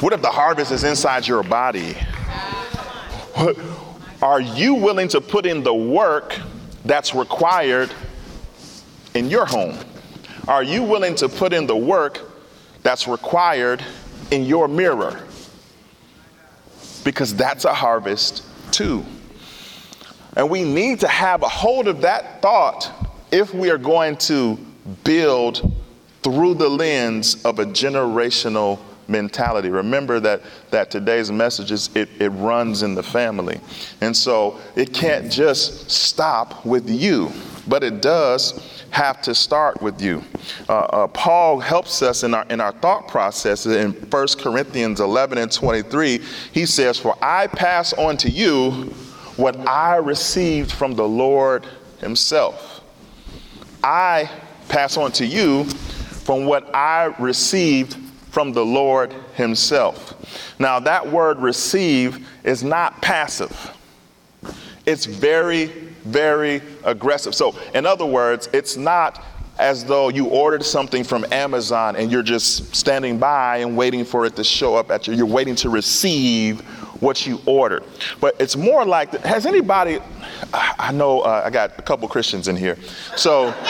[0.00, 1.96] What if the harvest is inside your body?
[4.22, 6.38] Are you willing to put in the work
[6.84, 7.90] that's required
[9.14, 9.76] in your home?
[10.48, 12.20] Are you willing to put in the work
[12.82, 13.84] that's required
[14.30, 15.20] in your mirror?
[17.04, 19.04] Because that's a harvest too.
[20.36, 22.90] And we need to have a hold of that thought
[23.30, 24.58] if we are going to
[25.04, 25.72] build
[26.22, 28.78] through the lens of a generational
[29.10, 29.68] mentality.
[29.68, 33.60] Remember that, that today's message is it, it runs in the family.
[34.00, 37.32] And so it can't just stop with you,
[37.66, 40.22] but it does have to start with you.
[40.68, 45.38] Uh, uh, Paul helps us in our, in our thought process in 1 Corinthians 11
[45.38, 46.20] and 23.
[46.52, 48.70] He says, For I pass on to you
[49.36, 51.66] what I received from the Lord
[52.00, 52.82] Himself.
[53.82, 54.30] I
[54.68, 57.96] pass on to you from what I received
[58.30, 60.14] from the Lord Himself.
[60.58, 63.76] Now, that word receive is not passive,
[64.86, 65.66] it's very,
[66.04, 67.34] very aggressive.
[67.34, 69.22] So, in other words, it's not
[69.58, 74.24] as though you ordered something from Amazon and you're just standing by and waiting for
[74.24, 75.12] it to show up at you.
[75.12, 76.60] You're waiting to receive
[77.02, 77.84] what you ordered.
[78.20, 80.00] But it's more like, has anybody,
[80.54, 82.78] I know uh, I got a couple Christians in here.
[83.16, 83.50] So,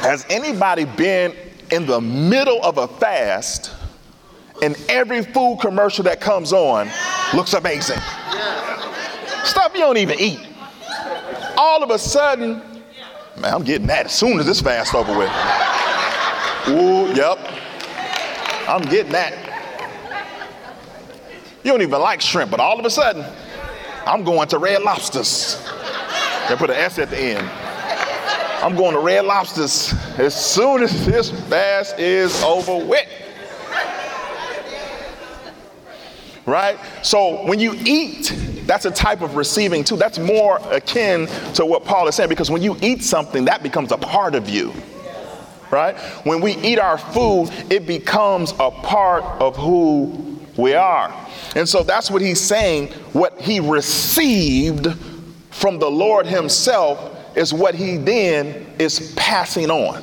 [0.00, 1.34] has anybody been
[1.70, 3.72] in the middle of a fast
[4.62, 6.90] and every food commercial that comes on
[7.34, 7.98] looks amazing.
[9.44, 10.40] Stuff you don't even eat.
[11.56, 12.62] All of a sudden,
[13.38, 15.30] man, I'm getting that as soon as this fast over with.
[16.68, 17.38] Ooh, yep.
[18.68, 19.44] I'm getting that.
[21.64, 23.24] You don't even like shrimp, but all of a sudden,
[24.06, 25.62] I'm going to Red Lobsters.
[26.48, 27.67] They put an S at the end.
[28.60, 33.06] I'm going to Red Lobsters as soon as this fast is over with.
[36.44, 36.76] Right?
[37.02, 38.34] So when you eat,
[38.66, 39.96] that's a type of receiving too.
[39.96, 43.92] That's more akin to what Paul is saying because when you eat something, that becomes
[43.92, 44.72] a part of you.
[45.70, 45.96] right?
[46.24, 51.14] When we eat our food, it becomes a part of who we are.
[51.54, 52.88] And so that's what he's saying.
[53.12, 54.88] What he received
[55.50, 60.02] from the Lord himself is what he then is passing on.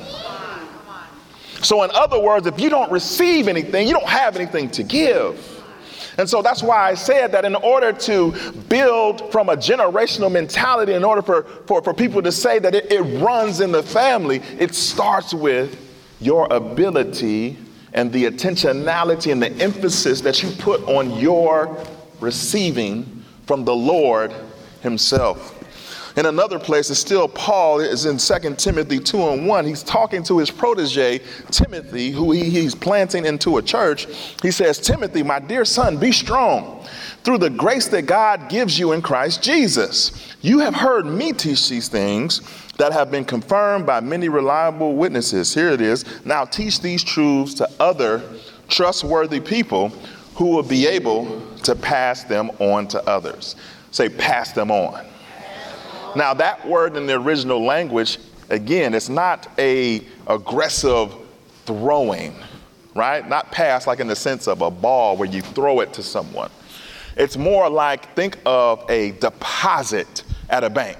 [1.62, 5.56] So, in other words, if you don't receive anything, you don't have anything to give.
[6.18, 8.32] And so that's why I said that in order to
[8.68, 12.90] build from a generational mentality, in order for, for, for people to say that it,
[12.90, 15.78] it runs in the family, it starts with
[16.20, 17.58] your ability
[17.92, 21.84] and the intentionality and the emphasis that you put on your
[22.20, 24.32] receiving from the Lord
[24.82, 25.55] Himself.
[26.16, 29.66] In another place, it's still Paul is in 2 Timothy 2 and 1.
[29.66, 34.06] He's talking to his protege, Timothy, who he, he's planting into a church.
[34.40, 36.86] He says, Timothy, my dear son, be strong
[37.22, 40.34] through the grace that God gives you in Christ Jesus.
[40.40, 42.40] You have heard me teach these things
[42.78, 45.52] that have been confirmed by many reliable witnesses.
[45.52, 46.06] Here it is.
[46.24, 48.22] Now teach these truths to other
[48.68, 49.90] trustworthy people
[50.34, 53.54] who will be able to pass them on to others.
[53.90, 55.04] Say, pass them on.
[56.16, 61.12] Now that word in the original language, again, it's not a aggressive
[61.66, 62.34] throwing,
[62.94, 63.28] right?
[63.28, 66.50] Not pass like in the sense of a ball where you throw it to someone.
[67.18, 70.98] It's more like think of a deposit at a bank.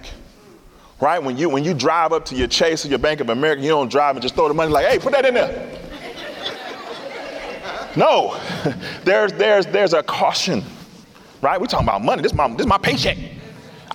[1.01, 1.19] Right?
[1.23, 3.69] When you when you drive up to your Chase or your Bank of America, you
[3.69, 5.81] don't drive and just throw the money like, hey, put that in there.
[7.97, 8.39] no.
[9.05, 10.63] there's there's there's a caution.
[11.41, 11.59] Right?
[11.59, 12.21] We're talking about money.
[12.21, 13.17] This is my this is my paycheck.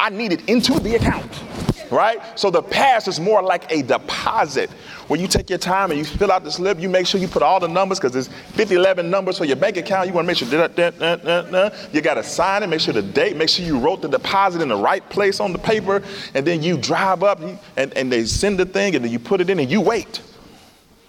[0.01, 1.43] I need it into the account,
[1.91, 2.19] right?
[2.33, 4.71] So the pass is more like a deposit
[5.07, 6.79] where you take your time and you fill out the slip.
[6.79, 9.57] You make sure you put all the numbers because there's 50, 11 numbers for your
[9.57, 10.07] bank account.
[10.07, 13.47] You want to make sure you got to sign it, make sure the date, make
[13.47, 16.01] sure you wrote the deposit in the right place on the paper,
[16.33, 19.39] and then you drive up and, and they send the thing and then you put
[19.39, 20.19] it in and you wait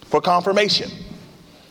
[0.03, 0.91] for confirmation.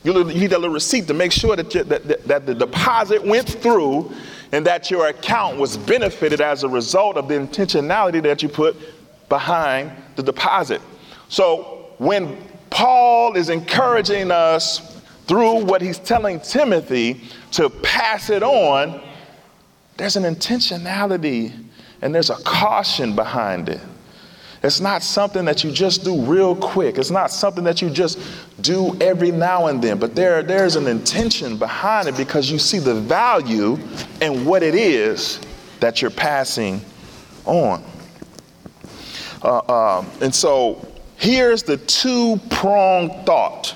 [0.04, 3.24] You need a little receipt to make sure that, you, that, that, that the deposit
[3.24, 4.12] went through
[4.52, 8.76] and that your account was benefited as a result of the intentionality that you put
[9.30, 10.82] behind the deposit.
[11.30, 12.38] So when
[12.70, 19.02] Paul is encouraging us through what he's telling Timothy to pass it on,
[19.98, 21.54] there's an intentionality
[22.02, 23.82] and there's a caution behind it.
[24.64, 27.00] It's not something that you just do real quick.
[27.00, 28.20] It's not something that you just
[28.62, 29.98] do every now and then.
[29.98, 33.80] But there, there's an intention behind it because you see the value
[34.22, 35.40] and what it is
[35.80, 36.80] that you're passing
[37.46, 37.84] on.
[39.44, 43.76] Uh, uh, and so here's the two pronged thought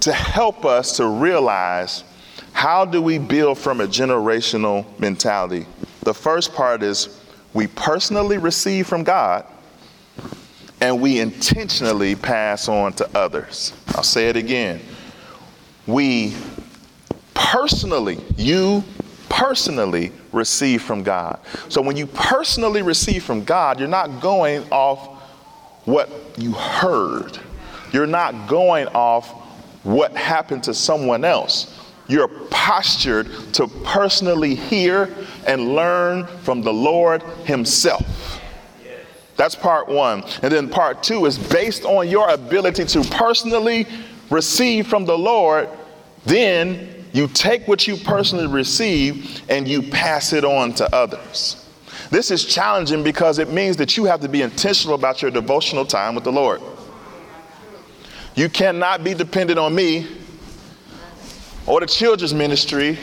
[0.00, 2.02] to help us to realize
[2.52, 5.64] how do we build from a generational mentality.
[6.02, 7.17] The first part is
[7.54, 9.44] we personally receive from God
[10.80, 13.72] and we intentionally pass on to others.
[13.88, 14.80] I'll say it again.
[15.86, 16.34] We
[17.34, 18.84] personally, you
[19.28, 21.40] personally receive from God.
[21.68, 25.22] So when you personally receive from God, you're not going off
[25.84, 27.38] what you heard,
[27.92, 29.30] you're not going off
[29.84, 31.77] what happened to someone else.
[32.08, 35.14] You're postured to personally hear
[35.46, 38.40] and learn from the Lord Himself.
[39.36, 40.24] That's part one.
[40.42, 43.86] And then part two is based on your ability to personally
[44.30, 45.68] receive from the Lord,
[46.24, 51.64] then you take what you personally receive and you pass it on to others.
[52.10, 55.84] This is challenging because it means that you have to be intentional about your devotional
[55.84, 56.60] time with the Lord.
[58.34, 60.06] You cannot be dependent on me
[61.68, 62.98] or the children's ministry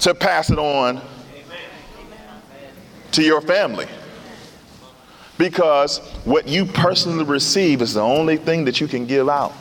[0.00, 1.00] to pass it on
[3.12, 3.86] to your family.
[5.38, 9.52] Because what you personally receive is the only thing that you can give out.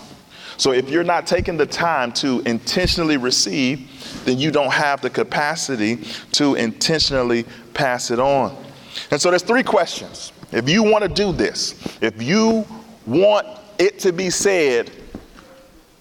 [0.57, 5.09] So if you're not taking the time to intentionally receive, then you don't have the
[5.09, 5.97] capacity
[6.31, 8.55] to intentionally pass it on.
[9.11, 10.31] And so there's three questions.
[10.51, 12.65] If you want to do this, if you
[13.05, 13.45] want
[13.77, 14.89] it to be said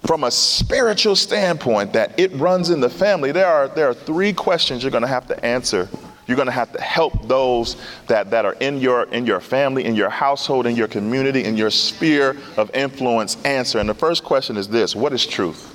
[0.07, 4.33] from a spiritual standpoint that it runs in the family, there are, there are three
[4.33, 5.89] questions you're going to have to answer.
[6.27, 9.85] You're going to have to help those that, that are in your, in your family,
[9.85, 13.79] in your household, in your community, in your sphere of influence answer.
[13.79, 15.71] And the first question is this What is truth?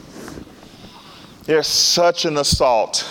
[1.43, 3.07] There's such an assault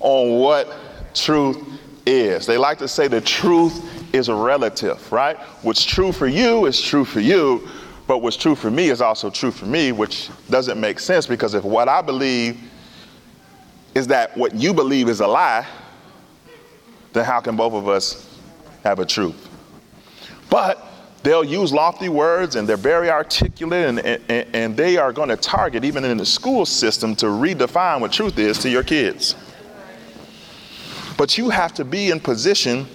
[0.00, 0.74] on what
[1.14, 1.58] truth
[2.04, 2.46] is.
[2.46, 5.38] They like to say the truth is relative, right?
[5.62, 7.68] What's true for you is true for you,
[8.06, 11.54] but what's true for me is also true for me, which doesn't make sense because
[11.54, 12.60] if what I believe
[13.94, 15.66] is that what you believe is a lie,
[17.12, 18.38] then how can both of us
[18.84, 19.48] have a truth?
[20.50, 20.86] But
[21.22, 25.36] they'll use lofty words and they're very articulate and, and, and they are going to
[25.36, 29.34] target, even in the school system, to redefine what truth is to your kids.
[31.16, 32.86] But you have to be in position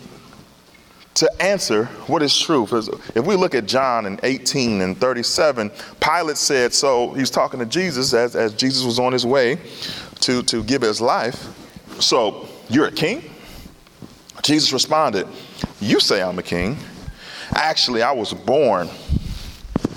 [1.15, 2.63] to answer what is true.
[2.63, 7.65] If we look at John in 18 and 37, Pilate said, so he's talking to
[7.65, 9.57] Jesus as, as Jesus was on his way
[10.21, 11.49] to, to give his life.
[11.99, 13.29] So, you're a king?
[14.41, 15.27] Jesus responded,
[15.79, 16.77] You say I'm a king.
[17.53, 18.89] Actually, I was born.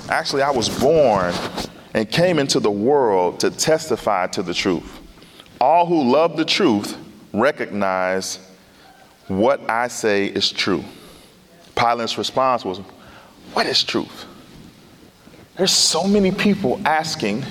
[0.09, 1.33] Actually, I was born
[1.95, 5.01] and came into the world to testify to the truth.
[5.61, 6.99] All who love the truth
[7.33, 8.39] recognize
[9.29, 10.85] what I say is true.
[11.75, 12.79] Pilate's response was,
[13.53, 14.27] What is truth?
[15.57, 17.43] There's so many people asking,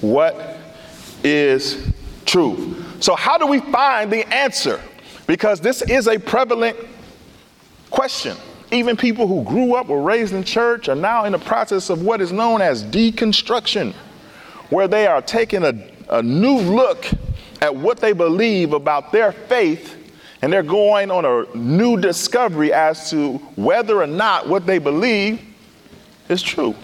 [0.00, 0.56] What
[1.24, 1.92] is
[2.26, 3.02] truth?
[3.02, 4.80] So, how do we find the answer?
[5.26, 6.76] Because this is a prevalent
[7.90, 8.36] question.
[8.70, 12.02] Even people who grew up or raised in church are now in the process of
[12.02, 13.92] what is known as deconstruction,
[14.70, 17.06] where they are taking a, a new look
[17.62, 19.97] at what they believe about their faith
[20.42, 25.40] and they're going on a new discovery as to whether or not what they believe
[26.28, 26.74] is true.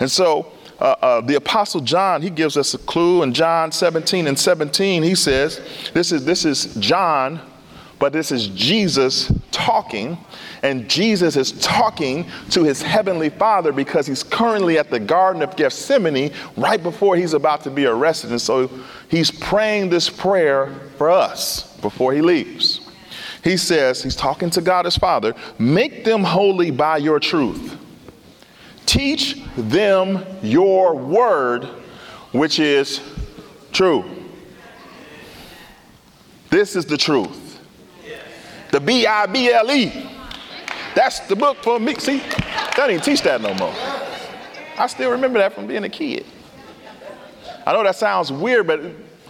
[0.00, 4.26] And so uh, uh, the apostle John, he gives us a clue in John 17
[4.26, 5.02] and 17.
[5.02, 5.60] He says,
[5.92, 7.40] this is, this is John,
[7.98, 10.18] but this is Jesus talking.
[10.62, 15.56] And Jesus is talking to his heavenly father because he's currently at the Garden of
[15.56, 18.30] Gethsemane right before he's about to be arrested.
[18.30, 18.70] And so
[19.08, 22.80] he's praying this prayer for us before he leaves.
[23.44, 27.76] He says, he's talking to God his Father, make them holy by your truth.
[28.86, 31.64] Teach them your word,
[32.32, 33.00] which is
[33.70, 34.04] true.
[36.50, 37.60] This is the truth.
[38.70, 40.10] The B I B L E.
[40.94, 41.94] That's the book for me.
[41.96, 43.74] See, they don't even teach that no more.
[44.78, 46.24] I still remember that from being a kid.
[47.66, 48.80] I know that sounds weird, but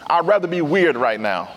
[0.07, 1.51] I'd rather be weird right now.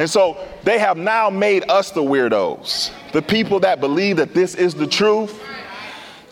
[0.00, 4.56] And so they have now made us the weirdos, the people that believe that this
[4.56, 5.40] is the truth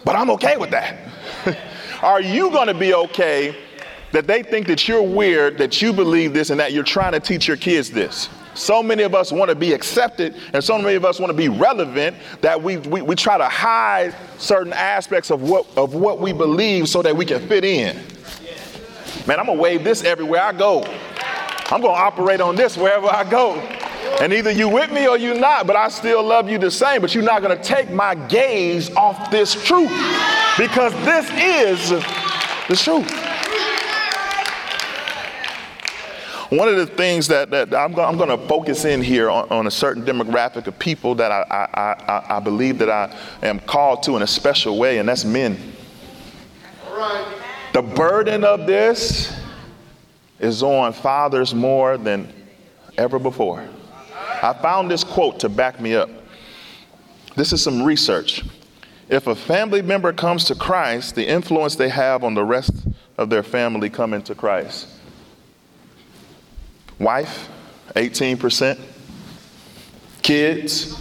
[0.08, 0.96] but I'm okay with that.
[2.02, 3.54] Are you going to be okay
[4.12, 7.20] that they think that you're weird, that you believe this, and that you're trying to
[7.20, 8.30] teach your kids this?
[8.54, 11.36] So many of us want to be accepted, and so many of us want to
[11.36, 16.20] be relevant that we, we, we try to hide certain aspects of what, of what
[16.20, 17.96] we believe so that we can fit in.
[19.26, 20.84] Man, I'm going to wave this everywhere I go.
[21.70, 23.56] I'm going to operate on this wherever I go.
[24.20, 27.02] And either you with me or you not, but I still love you the same.
[27.02, 29.90] But you're not going to take my gaze off this truth
[30.56, 31.90] because this is
[32.68, 33.28] the truth.
[36.50, 39.50] One of the things that, that I'm, go, I'm going to focus in here on,
[39.50, 43.60] on, a certain demographic of people that I, I, I, I, believe that I am
[43.60, 45.58] called to in a special way, and that's men.
[47.74, 49.38] The burden of this
[50.41, 52.32] is on fathers more than
[52.97, 53.68] ever before.
[54.43, 56.11] I found this quote to back me up.
[57.34, 58.45] This is some research.
[59.09, 62.86] If a family member comes to Christ, the influence they have on the rest
[63.16, 64.89] of their family coming to Christ.
[66.99, 67.49] Wife,
[67.95, 68.78] 18%.
[70.22, 70.95] Kids,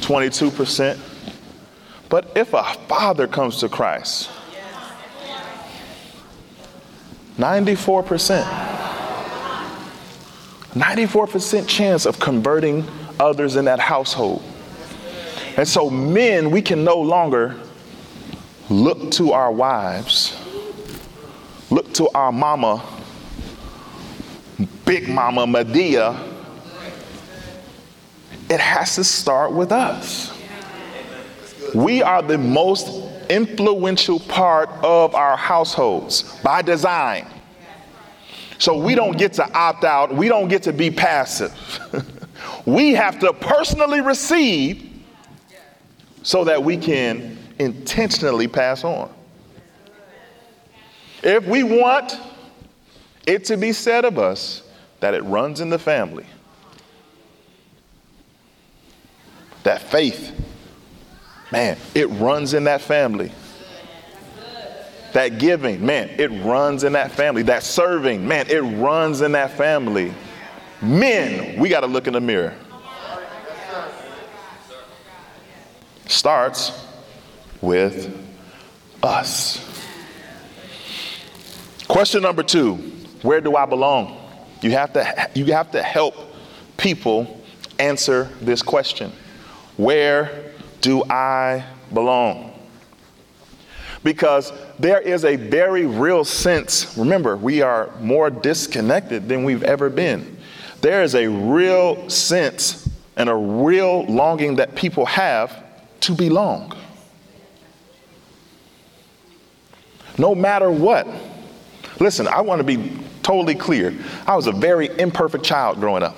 [0.00, 0.98] 22%.
[2.08, 4.28] But if a father comes to Christ,
[7.38, 8.42] 94%.
[10.74, 12.86] 94% chance of converting
[13.20, 14.42] others in that household.
[15.56, 17.58] And so, men, we can no longer
[18.70, 20.34] look to our wives,
[21.70, 22.82] look to our mama,
[24.86, 26.28] big mama Madea.
[28.48, 30.32] It has to start with us.
[31.74, 37.26] We are the most influential part of our households by design.
[38.58, 41.52] So we don't get to opt out, we don't get to be passive.
[42.66, 44.88] we have to personally receive
[46.22, 49.12] so that we can intentionally pass on.
[51.22, 52.18] If we want
[53.26, 54.62] it to be said of us
[55.00, 56.26] that it runs in the family,
[59.62, 60.32] that faith,
[61.52, 63.30] man, it runs in that family.
[65.12, 67.42] That giving, man, it runs in that family.
[67.42, 70.14] That serving, man, it runs in that family.
[70.80, 72.54] Men, we got to look in the mirror.
[76.06, 76.86] Starts
[77.60, 78.18] with
[79.02, 79.68] us.
[81.88, 82.76] Question number two
[83.20, 84.18] Where do I belong?
[84.62, 86.14] You have to, you have to help
[86.78, 87.42] people
[87.78, 89.12] answer this question
[89.76, 90.51] Where
[90.82, 91.64] do I
[91.94, 92.52] belong.
[94.04, 99.88] Because there is a very real sense, remember, we are more disconnected than we've ever
[99.88, 100.36] been.
[100.80, 105.64] There is a real sense and a real longing that people have
[106.00, 106.76] to belong.
[110.18, 111.06] No matter what.
[112.00, 113.94] Listen, I want to be totally clear.
[114.26, 116.16] I was a very imperfect child growing up.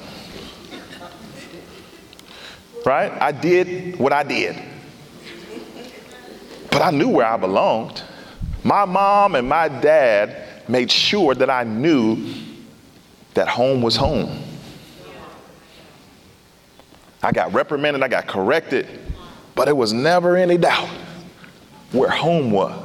[2.85, 3.13] Right?
[3.21, 4.61] I did what I did.
[6.71, 8.03] But I knew where I belonged.
[8.63, 12.35] My mom and my dad made sure that I knew
[13.35, 14.43] that home was home.
[17.23, 18.87] I got reprimanded, I got corrected,
[19.55, 20.89] but it was never any doubt
[21.93, 22.81] where home was.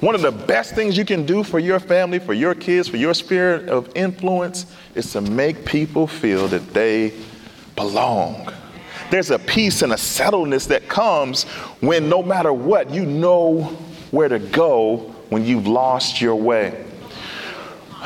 [0.00, 2.96] One of the best things you can do for your family, for your kids, for
[2.96, 7.12] your spirit of influence is to make people feel that they
[7.74, 8.52] belong.
[9.10, 11.44] There's a peace and a settledness that comes
[11.80, 13.64] when no matter what, you know
[14.10, 16.84] where to go when you've lost your way.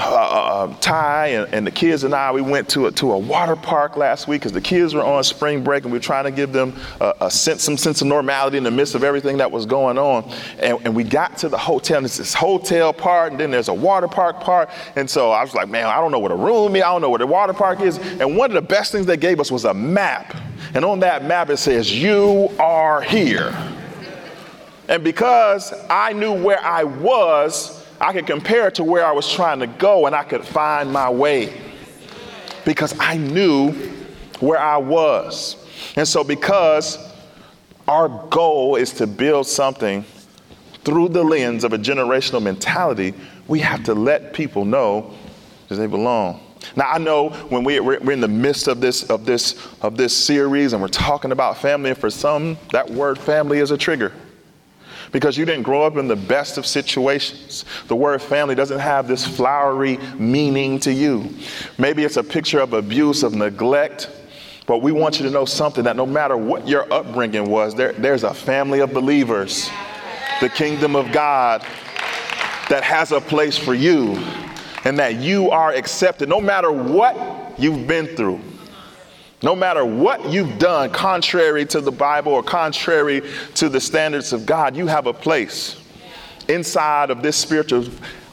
[0.05, 3.12] Uh, uh, uh, Tai and, and, the kids and I, we went to a, to
[3.12, 6.03] a water park last week because the kids were on spring break and we were
[6.03, 9.05] trying to give them a, a sense, some sense of normality in the midst of
[9.05, 10.28] everything that was going on.
[10.59, 13.68] And, and we got to the hotel, and it's this hotel part, and then there's
[13.68, 14.70] a water park part.
[14.96, 17.00] And so I was like, man, I don't know what a room is, I don't
[17.00, 17.98] know what a water park is.
[17.98, 20.34] And one of the best things they gave us was a map.
[20.74, 23.55] And on that map, it says, You are here.
[24.88, 29.32] And because I knew where I was, I could compare it to where I was
[29.32, 31.57] trying to go and I could find my way
[32.64, 33.70] because I knew
[34.40, 35.57] where I was.
[35.94, 36.98] And so, because
[37.86, 40.05] our goal is to build something
[40.84, 43.14] through the lens of a generational mentality,
[43.46, 45.14] we have to let people know
[45.68, 46.40] that they belong.
[46.74, 50.16] Now I know when we, are in the midst of this of this of this
[50.16, 54.12] series and we're talking about family, and for some that word family is a trigger
[55.12, 57.64] because you didn't grow up in the best of situations.
[57.86, 61.34] The word family doesn't have this flowery meaning to you.
[61.78, 64.10] Maybe it's a picture of abuse, of neglect.
[64.66, 67.92] But we want you to know something that no matter what your upbringing was, there,
[67.92, 69.70] there's a family of believers,
[70.40, 71.62] the kingdom of God,
[72.68, 74.16] that has a place for you
[74.84, 78.40] and that you are accepted no matter what you've been through.
[79.43, 83.22] No matter what you've done contrary to the Bible or contrary
[83.57, 85.80] to the standards of God, you have a place
[86.49, 87.86] inside of this spiritual.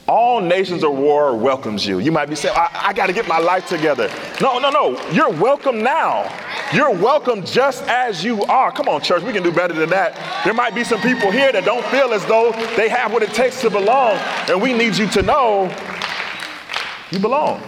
[0.06, 1.98] All Nations Aurora welcomes you.
[2.00, 4.10] You might be saying, I, I got to get my life together.
[4.40, 5.10] No, no, no.
[5.10, 6.28] You're welcome now.
[6.72, 8.72] You're welcome just as you are.
[8.72, 10.42] Come on, church, we can do better than that.
[10.44, 13.34] There might be some people here that don't feel as though they have what it
[13.34, 14.16] takes to belong,
[14.48, 15.74] and we need you to know
[17.10, 17.62] you belong.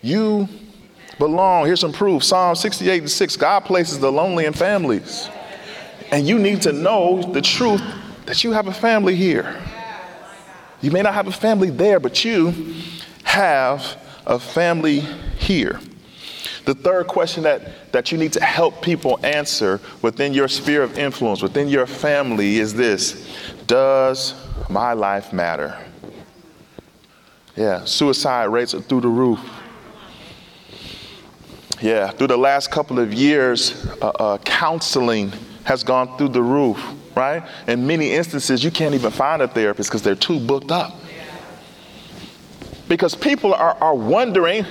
[0.00, 0.48] You
[1.18, 1.66] belong.
[1.66, 5.28] Here's some proof Psalm 68 and 6 God places the lonely in families.
[6.10, 7.82] And you need to know the truth
[8.26, 9.62] that you have a family here.
[10.80, 12.74] You may not have a family there, but you
[13.24, 15.00] have a family
[15.38, 15.80] here.
[16.64, 20.98] The third question that, that you need to help people answer within your sphere of
[20.98, 23.26] influence, within your family, is this
[23.66, 24.34] Does
[24.68, 25.78] my life matter?
[27.56, 29.40] Yeah, suicide rates are through the roof.
[31.80, 36.82] Yeah, through the last couple of years, uh, uh, counseling has gone through the roof,
[37.14, 37.48] right?
[37.68, 40.96] In many instances, you can't even find a therapist because they're too booked up.
[42.88, 44.66] Because people are, are wondering,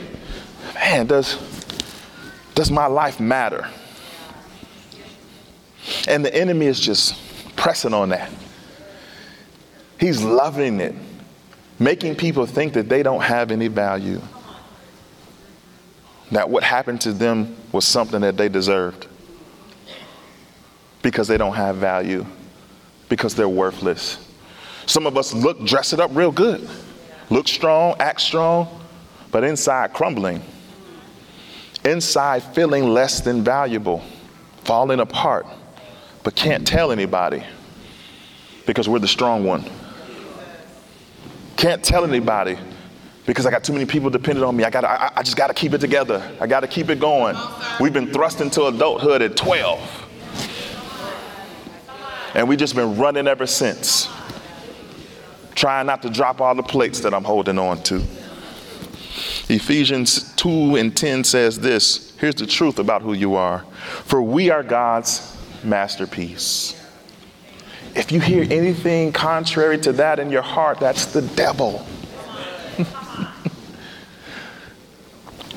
[0.73, 1.37] man, does,
[2.55, 3.69] does my life matter?
[6.07, 7.15] And the enemy is just
[7.55, 8.29] pressing on that.
[9.97, 10.95] He's loving it,
[11.79, 14.21] making people think that they don't have any value
[16.31, 19.07] that what happened to them was something that they deserved
[21.01, 22.25] because they don't have value,
[23.07, 24.17] because they're worthless.
[24.85, 26.67] Some of us look, dress it up real good,
[27.29, 28.67] look strong, act strong,
[29.31, 30.41] but inside crumbling,
[31.85, 34.03] inside feeling less than valuable,
[34.63, 35.45] falling apart,
[36.23, 37.43] but can't tell anybody
[38.65, 39.63] because we're the strong one.
[41.55, 42.57] Can't tell anybody
[43.27, 44.63] because I got too many people dependent on me.
[44.63, 46.23] I got I, I just got to keep it together.
[46.39, 47.35] I got to keep it going.
[47.79, 50.05] We've been thrust into adulthood at 12.
[52.33, 54.09] And we've just been running ever since.
[55.55, 58.01] Trying not to drop all the plates that I'm holding on to.
[59.49, 63.65] Ephesians 2 and 10 says this here's the truth about who you are.
[64.05, 66.81] For we are God's masterpiece.
[67.93, 71.85] If you hear anything contrary to that in your heart, that's the devil.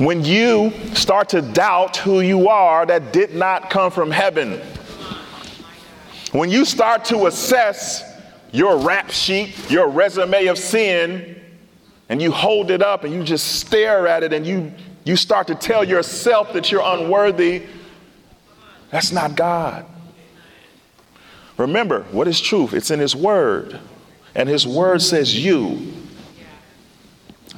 [0.00, 4.58] When you start to doubt who you are, that did not come from heaven.
[6.32, 8.02] When you start to assess
[8.50, 11.38] your rap sheet, your resume of sin,
[12.08, 14.72] and you hold it up and you just stare at it and you,
[15.04, 17.66] you start to tell yourself that you're unworthy,
[18.90, 19.84] that's not God.
[21.58, 22.72] Remember, what is truth?
[22.72, 23.78] It's in His Word.
[24.34, 25.92] And His Word says you.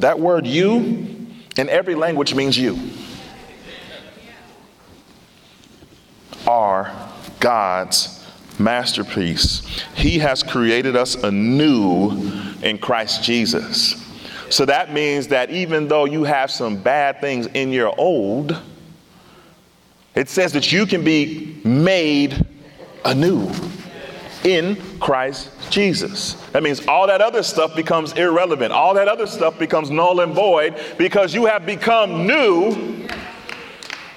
[0.01, 1.22] That word you
[1.57, 2.79] in every language means you.
[6.47, 6.93] Are
[7.41, 8.25] God's
[8.59, 9.61] masterpiece.
[9.95, 12.11] He has created us anew
[12.63, 13.97] in Christ Jesus.
[14.51, 18.61] So that means that even though you have some bad things in your old,
[20.15, 22.45] it says that you can be made
[23.05, 23.51] anew
[24.45, 26.35] in Christ Jesus.
[26.53, 28.73] That means all that other stuff becomes irrelevant.
[28.73, 33.09] All that other stuff becomes null and void because you have become new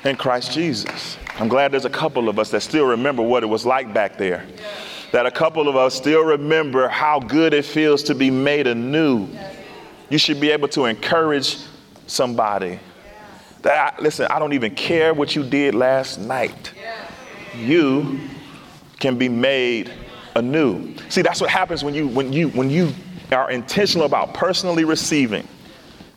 [0.03, 1.18] in Christ Jesus.
[1.39, 4.18] I'm glad there's a couple of us that still remember what it was like back
[4.18, 4.45] there.
[5.12, 9.28] That a couple of us still remember how good it feels to be made anew.
[10.10, 11.58] You should be able to encourage
[12.06, 12.80] somebody.
[13.62, 16.74] That I, listen, I don't even care what you did last night.
[17.58, 18.20] You
[18.99, 19.91] can be made
[20.36, 20.93] anew.
[21.09, 22.93] See, that's what happens when you when you when you
[23.31, 25.47] are intentional about personally receiving.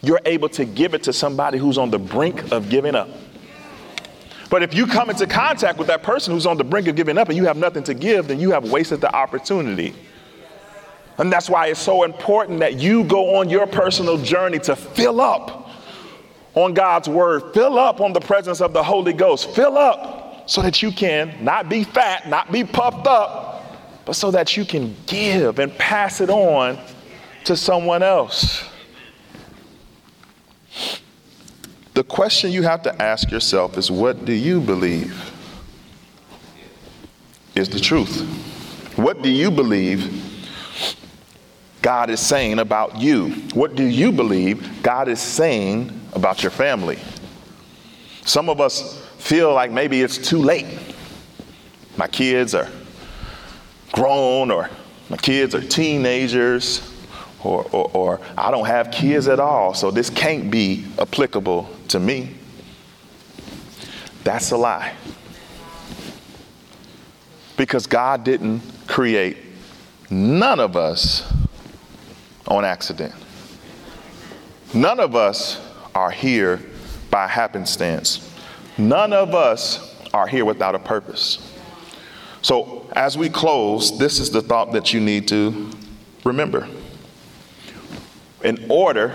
[0.01, 3.09] You're able to give it to somebody who's on the brink of giving up.
[4.51, 7.19] But if you come into contact with that person who's on the brink of giving
[7.19, 9.95] up and you have nothing to give, then you have wasted the opportunity.
[11.19, 15.21] And that's why it's so important that you go on your personal journey to fill
[15.21, 15.69] up
[16.55, 20.63] on God's word, fill up on the presence of the Holy Ghost, fill up so
[20.63, 23.58] that you can not be fat, not be puffed up,
[24.09, 26.79] but so that you can give and pass it on
[27.45, 28.65] to someone else.
[31.93, 35.31] The question you have to ask yourself is what do you believe
[37.55, 38.23] is the truth?
[38.97, 40.11] What do you believe
[41.83, 43.29] God is saying about you?
[43.53, 46.99] What do you believe God is saying about your family?
[48.25, 50.79] Some of us feel like maybe it's too late.
[51.99, 52.71] My kids are
[53.93, 54.71] grown, or
[55.09, 56.95] my kids are teenagers,
[57.43, 62.01] or, or, or, I don't have kids at all, so this can't be applicable to
[62.01, 62.35] me.
[64.25, 64.95] That's a lie.
[67.57, 69.39] Because God didn't create
[70.11, 71.33] none of us
[72.47, 73.15] on accident.
[74.75, 75.61] None of us
[75.95, 76.61] are here
[77.11, 78.35] by happenstance.
[78.77, 81.48] None of us are here without a purpose.
[82.43, 85.71] So, as we close, this is the thought that you need to
[86.25, 86.69] remember.
[88.45, 89.15] In order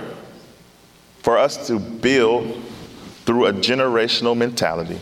[1.19, 2.61] for us to build
[3.25, 4.99] through a generational mentality,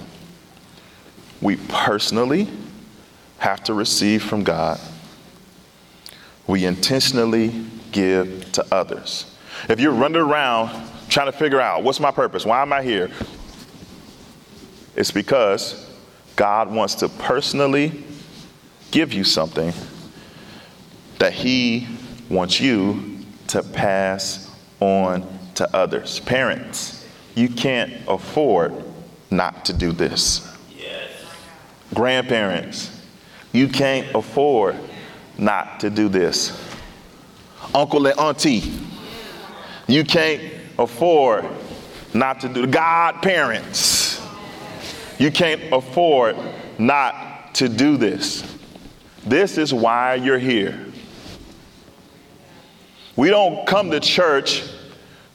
[1.42, 2.48] we personally
[3.40, 4.80] have to receive from God.
[6.46, 9.36] We intentionally give to others.
[9.68, 13.10] If you're running around trying to figure out what's my purpose, why am I here?
[14.96, 15.90] It's because
[16.36, 18.04] God wants to personally
[18.92, 19.74] give you something
[21.20, 21.88] that He
[22.30, 23.18] wants you
[23.48, 26.20] to pass on to others.
[26.22, 28.74] Parents, you can't afford
[29.30, 30.48] not to do this.
[30.78, 31.10] Yes.
[31.94, 33.02] Grandparents,
[33.52, 34.76] you can't afford
[35.38, 36.58] not to do this.
[37.74, 38.74] Uncle and auntie,
[39.88, 40.42] you can't
[40.78, 41.46] afford
[42.14, 44.22] not to do godparents.
[45.18, 46.36] You can't afford
[46.78, 48.44] not to do this.
[49.26, 50.86] This is why you're here.
[53.16, 54.64] We don't come to church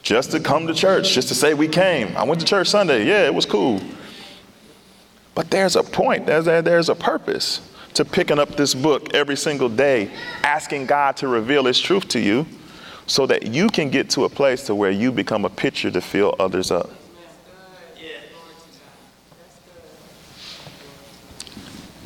[0.03, 2.17] just to come to church, just to say we came.
[2.17, 3.07] I went to church Sunday.
[3.07, 3.81] Yeah, it was cool.
[5.35, 7.61] But there's a point, there's a, there's a purpose
[7.95, 10.11] to picking up this book every single day,
[10.43, 12.47] asking God to reveal His truth to you
[13.07, 16.01] so that you can get to a place to where you become a pitcher to
[16.01, 16.91] fill others up.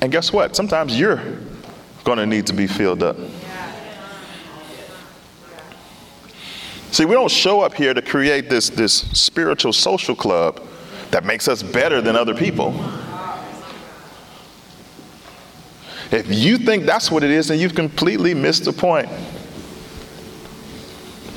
[0.00, 0.56] And guess what?
[0.56, 1.22] Sometimes you're
[2.04, 3.16] going to need to be filled up.
[6.90, 10.60] See, we don't show up here to create this, this spiritual social club
[11.12, 12.74] that makes us better than other people.
[16.10, 19.08] If you think that's what it is, then you've completely missed the point.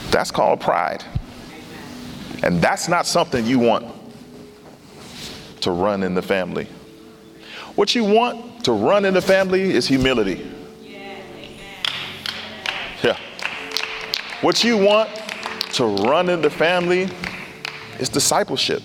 [0.10, 1.04] That's called pride.
[2.42, 3.88] And that's not something you want
[5.62, 6.68] to run in the family.
[7.76, 10.53] What you want to run in the family is humility.
[14.44, 15.10] What you want
[15.76, 17.08] to run in the family
[17.98, 18.84] is discipleship.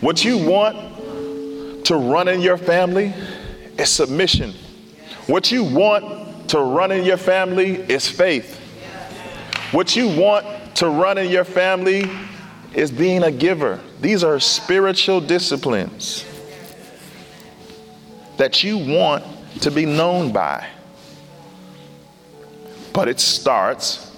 [0.00, 3.12] What you want to run in your family
[3.76, 4.54] is submission.
[5.26, 8.56] What you want to run in your family is faith.
[9.72, 12.08] What you want to run in your family
[12.72, 13.80] is being a giver.
[14.00, 16.24] These are spiritual disciplines
[18.36, 19.24] that you want
[19.62, 20.68] to be known by.
[22.92, 24.09] But it starts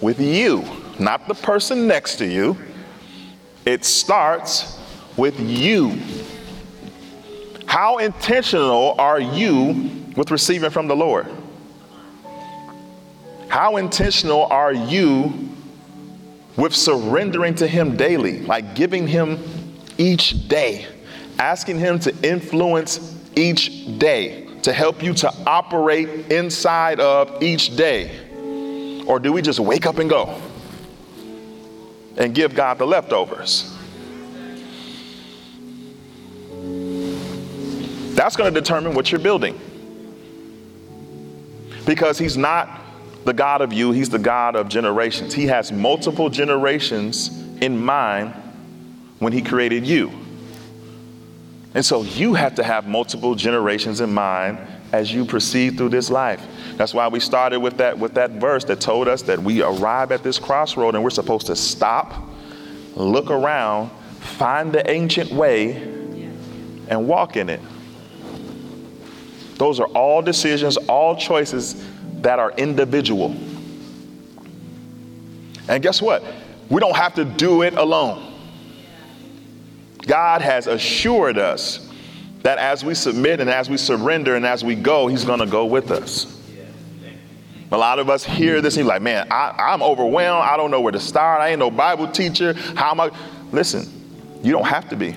[0.00, 0.64] with you,
[0.98, 2.56] not the person next to you.
[3.66, 4.78] It starts
[5.16, 5.98] with you.
[7.66, 11.26] How intentional are you with receiving from the Lord?
[13.48, 15.50] How intentional are you
[16.56, 19.38] with surrendering to Him daily, like giving Him
[19.98, 20.86] each day,
[21.38, 28.29] asking Him to influence each day, to help you to operate inside of each day?
[29.10, 30.40] Or do we just wake up and go
[32.16, 33.76] and give God the leftovers?
[38.14, 39.58] That's going to determine what you're building.
[41.86, 42.82] Because He's not
[43.24, 45.34] the God of you, He's the God of generations.
[45.34, 47.30] He has multiple generations
[47.60, 48.32] in mind
[49.18, 50.12] when He created you.
[51.74, 54.58] And so you have to have multiple generations in mind
[54.92, 56.44] as you proceed through this life.
[56.76, 60.12] That's why we started with that with that verse that told us that we arrive
[60.12, 62.28] at this crossroad and we're supposed to stop,
[62.96, 65.76] look around, find the ancient way
[66.88, 67.60] and walk in it.
[69.56, 71.86] Those are all decisions, all choices
[72.22, 73.36] that are individual.
[75.68, 76.24] And guess what?
[76.68, 78.26] We don't have to do it alone.
[80.06, 81.89] God has assured us
[82.42, 85.46] that as we submit and as we surrender and as we go, He's going to
[85.46, 86.36] go with us.
[87.72, 90.42] A lot of us hear this and you're like, man, I, am overwhelmed.
[90.42, 91.40] I don't know where to start.
[91.40, 92.54] I ain't no Bible teacher.
[92.74, 93.10] How am I?
[93.52, 95.14] Listen, you don't have to be.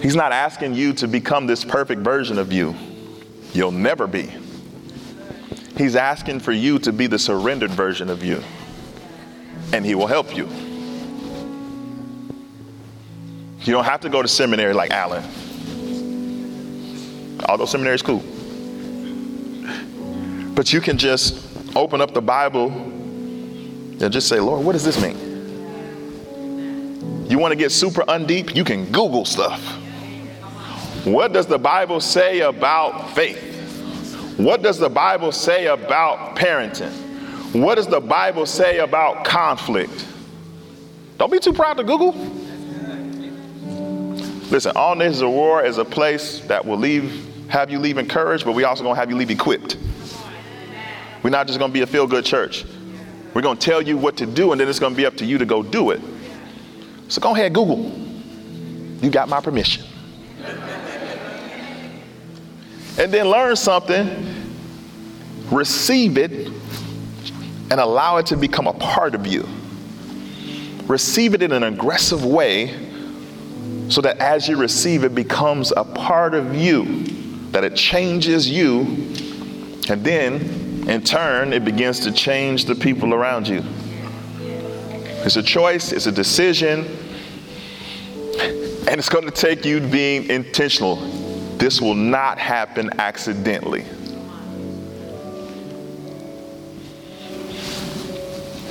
[0.00, 2.74] He's not asking you to become this perfect version of you.
[3.52, 4.32] You'll never be.
[5.76, 8.42] He's asking for you to be the surrendered version of you,
[9.72, 10.48] and He will help you.
[13.64, 15.22] You don't have to go to seminary like Alan.
[17.48, 18.22] Although seminary is cool.
[20.54, 25.00] But you can just open up the Bible and just say, Lord, what does this
[25.00, 25.16] mean?
[27.28, 28.54] You want to get super undeep?
[28.54, 29.60] You can Google stuff.
[31.04, 33.38] What does the Bible say about faith?
[34.38, 36.92] What does the Bible say about parenting?
[37.54, 40.06] What does the Bible say about conflict?
[41.18, 42.12] Don't be too proud to Google.
[44.52, 48.52] Listen, All Nations Aurora is a place that will leave, have you leave encouraged, but
[48.52, 49.78] we also gonna have you leave equipped.
[51.22, 52.66] We're not just gonna be a feel good church.
[53.32, 55.38] We're gonna tell you what to do, and then it's gonna be up to you
[55.38, 56.02] to go do it.
[57.08, 57.90] So go ahead, Google.
[59.00, 59.86] You got my permission
[62.98, 64.52] and then learn something,
[65.50, 66.48] receive it,
[67.70, 69.48] and allow it to become a part of you.
[70.86, 72.91] Receive it in an aggressive way
[73.88, 77.04] so that as you receive it becomes a part of you,
[77.50, 78.80] that it changes you,
[79.88, 83.62] and then in turn it begins to change the people around you.
[85.24, 86.84] It's a choice, it's a decision,
[88.88, 90.96] and it's going to take you being intentional
[91.62, 93.84] this will not happen accidentally.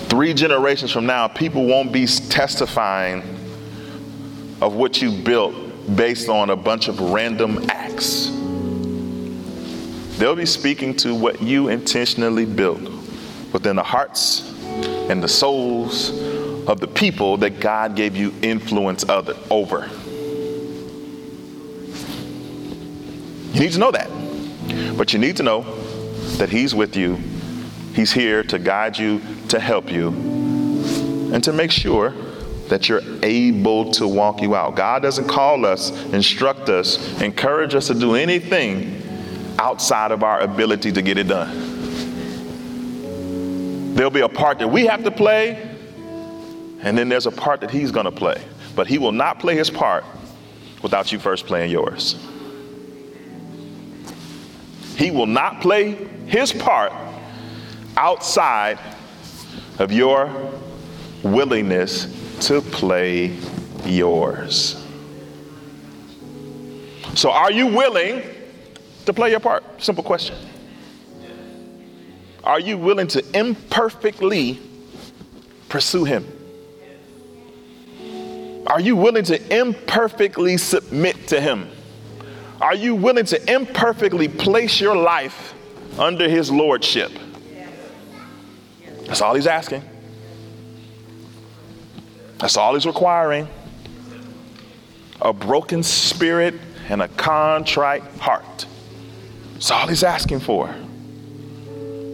[0.09, 3.23] Three generations from now, people won't be testifying
[4.61, 5.55] of what you built
[5.95, 8.27] based on a bunch of random acts.
[10.17, 12.81] They'll be speaking to what you intentionally built
[13.51, 14.47] within the hearts
[15.09, 16.11] and the souls
[16.67, 19.89] of the people that God gave you influence other, over.
[23.53, 24.09] You need to know that.
[24.95, 25.61] But you need to know
[26.37, 27.15] that He's with you,
[27.95, 30.09] He's here to guide you, to help you,
[31.33, 32.13] and to make sure
[32.71, 34.77] that you're able to walk you out.
[34.77, 39.03] God doesn't call us, instruct us, encourage us to do anything
[39.59, 41.69] outside of our ability to get it done.
[43.93, 45.61] There'll be a part that we have to play,
[46.81, 48.41] and then there's a part that He's going to play.
[48.73, 50.05] But He will not play His part
[50.81, 52.15] without you first playing yours.
[54.95, 55.95] He will not play
[56.27, 56.93] his part
[57.97, 58.79] outside
[59.79, 60.53] of your
[61.23, 63.37] willingness to play
[63.85, 64.85] yours.
[67.15, 68.23] So, are you willing
[69.05, 69.63] to play your part?
[69.81, 70.35] Simple question.
[72.43, 74.59] Are you willing to imperfectly
[75.69, 76.25] pursue Him?
[78.67, 81.69] Are you willing to imperfectly submit to Him?
[82.61, 85.55] Are you willing to imperfectly place your life
[85.97, 87.11] under his lordship?
[89.07, 89.83] That's all he's asking.
[92.41, 93.47] That's all he's requiring.
[95.21, 96.55] A broken spirit
[96.89, 98.65] and a contrite heart.
[99.53, 100.73] That's all he's asking for.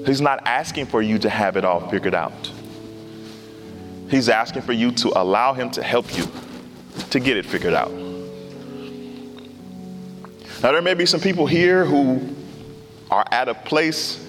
[0.06, 2.52] He's not asking for you to have it all figured out.
[4.10, 6.28] He's asking for you to allow him to help you
[7.10, 7.92] to get it figured out.
[10.62, 12.36] Now, there may be some people here who
[13.10, 14.26] are at a place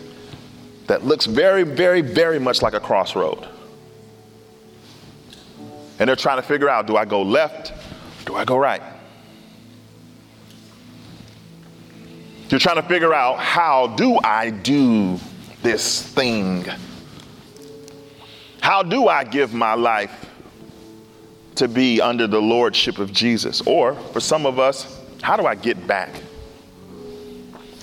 [0.86, 3.48] that looks very, very, very much like a crossroad.
[5.98, 7.72] And they're trying to figure out do I go left?
[8.24, 8.82] Do I go right?
[12.48, 15.18] You're trying to figure out how do I do
[15.62, 16.64] this thing?
[18.60, 20.26] How do I give my life
[21.56, 23.60] to be under the lordship of Jesus?
[23.62, 26.10] Or for some of us, how do I get back?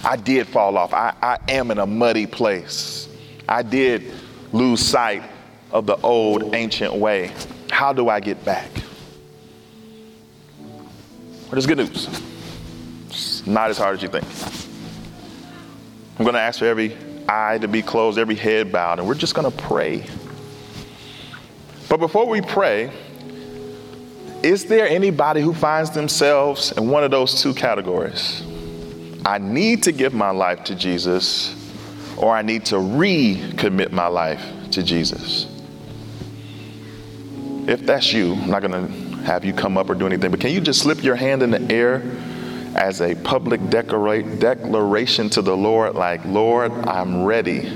[0.04, 0.94] I did fall off.
[0.94, 3.10] I, I am in a muddy place.
[3.48, 4.14] I did
[4.52, 5.24] lose sight
[5.72, 7.32] of the old ancient way.
[7.70, 8.70] How do I get back?
[10.60, 12.10] Well, there's good news.
[13.08, 14.26] It's not as hard as you think.
[16.18, 16.96] I'm going to ask for every
[17.28, 20.06] eye to be closed, every head bowed, and we're just going to pray.
[21.90, 22.92] But before we pray,
[24.44, 28.44] is there anybody who finds themselves in one of those two categories?
[29.26, 31.56] I need to give my life to Jesus,
[32.16, 35.48] or I need to recommit my life to Jesus.
[37.68, 38.92] If that's you, I'm not going to
[39.24, 41.52] have you come up or do anything, but can you just slip your hand in
[41.52, 42.04] the air
[42.76, 47.72] as a public declaration to the Lord, like, Lord, I'm ready.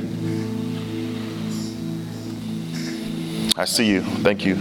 [3.55, 4.01] I see you.
[4.01, 4.57] Thank you.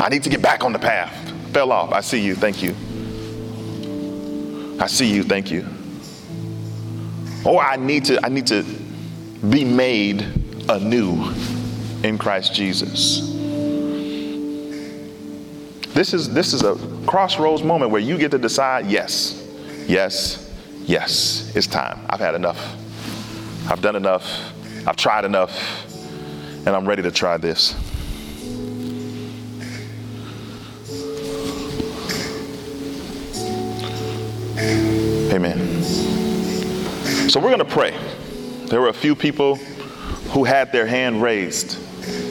[0.00, 1.12] I need to get back on the path.
[1.52, 1.92] Fell off.
[1.92, 2.34] I see you.
[2.36, 2.74] Thank you.
[4.80, 5.24] I see you.
[5.24, 5.66] Thank you.
[7.44, 8.62] Or I need to I need to
[9.48, 10.22] be made
[10.68, 11.32] anew
[12.02, 13.37] in Christ Jesus.
[15.98, 16.76] This is this is a
[17.08, 19.44] crossroads moment where you get to decide yes.
[19.88, 20.48] Yes.
[20.86, 21.50] Yes.
[21.56, 21.98] It's time.
[22.08, 22.76] I've had enough.
[23.68, 24.24] I've done enough.
[24.86, 25.50] I've tried enough.
[26.64, 27.74] And I'm ready to try this.
[35.32, 35.82] Amen.
[37.28, 37.92] So we're going to pray.
[38.66, 39.56] There were a few people
[40.30, 41.76] who had their hand raised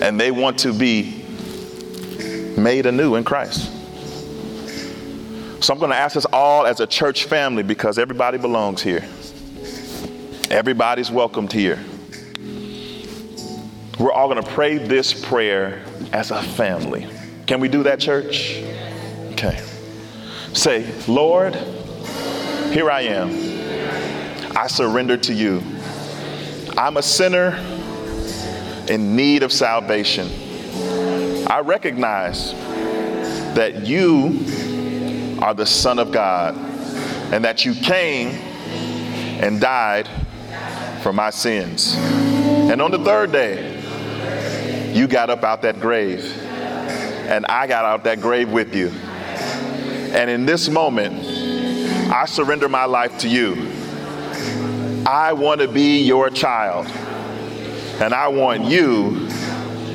[0.02, 1.17] and they want to be
[2.58, 3.72] made anew in Christ.
[5.64, 9.08] So I'm going to ask us all as a church family because everybody belongs here.
[10.50, 11.80] Everybody's welcomed here.
[14.00, 15.84] We're all going to pray this prayer
[16.14, 17.08] as a family.
[17.48, 18.64] Can we do that, church?
[19.32, 19.64] Okay.
[20.54, 21.56] Say, Lord,
[22.72, 23.30] here I am.
[24.56, 25.62] I surrender to you.
[26.78, 27.58] I'm a sinner
[28.88, 30.30] in need of salvation.
[31.46, 32.54] I recognize
[33.54, 34.46] that you
[35.42, 36.56] are the Son of God
[37.32, 38.30] and that you came
[39.40, 40.10] and died
[41.04, 41.96] for my sins.
[41.96, 43.76] And on the third day,
[44.94, 48.90] you got up out that grave, and I got out that grave with you.
[50.14, 51.24] And in this moment,
[52.12, 53.72] I surrender my life to you.
[55.06, 56.88] I want to be your child,
[58.02, 59.30] and I want you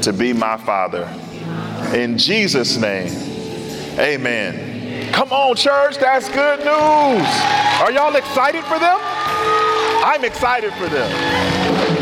[0.02, 1.08] to be my father.
[1.92, 3.12] In Jesus' name,
[3.98, 5.12] amen.
[5.12, 7.28] Come on, church, that's good news.
[7.80, 8.98] Are y'all excited for them?
[10.04, 11.10] I'm excited for them.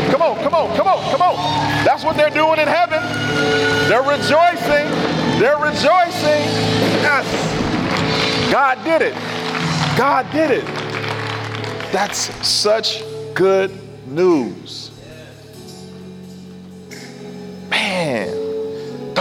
[0.09, 1.35] Come on, come on, come on, come on.
[1.83, 3.01] That's what they're doing in heaven.
[3.89, 4.89] They're rejoicing.
[5.39, 6.41] They're rejoicing.
[7.03, 8.51] Yes.
[8.51, 9.13] God did it.
[9.97, 10.65] God did it.
[11.91, 12.17] That's
[12.47, 13.71] such good
[14.07, 14.91] news.
[17.69, 18.40] Man,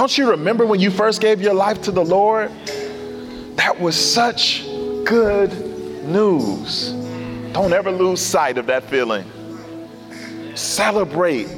[0.00, 2.50] don't you remember when you first gave your life to the Lord?
[3.56, 4.64] That was such
[5.04, 5.52] good
[6.06, 6.92] news.
[7.52, 9.30] Don't ever lose sight of that feeling.
[10.54, 11.48] Celebrate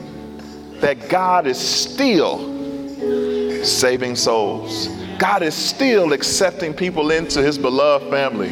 [0.81, 4.89] that God is still saving souls.
[5.19, 8.49] God is still accepting people into his beloved family.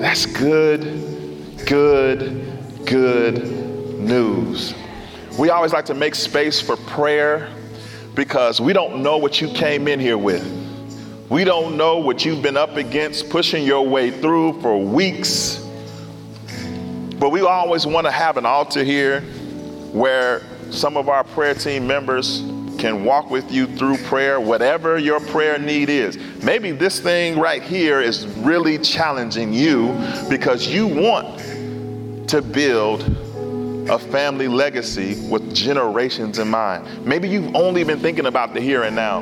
[0.00, 3.44] That's good, good, good
[4.00, 4.74] news.
[5.38, 7.52] We always like to make space for prayer
[8.16, 10.44] because we don't know what you came in here with.
[11.28, 15.62] We don't know what you've been up against, pushing your way through for weeks.
[17.18, 19.20] But we always want to have an altar here
[19.92, 22.40] where some of our prayer team members
[22.78, 26.16] can walk with you through prayer, whatever your prayer need is.
[26.42, 29.88] Maybe this thing right here is really challenging you
[30.28, 33.25] because you want to build
[33.88, 37.06] a family legacy with generations in mind.
[37.06, 39.20] Maybe you've only been thinking about the here and now.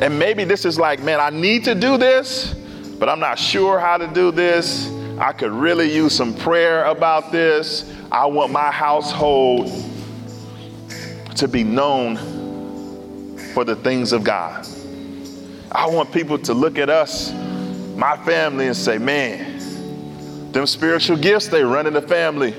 [0.00, 2.54] And maybe this is like, man, I need to do this,
[2.98, 4.90] but I'm not sure how to do this.
[5.18, 7.92] I could really use some prayer about this.
[8.10, 9.70] I want my household
[11.36, 12.16] to be known
[13.52, 14.66] for the things of God.
[15.70, 17.32] I want people to look at us,
[17.96, 22.54] my family, and say, man, them spiritual gifts, they run in the family.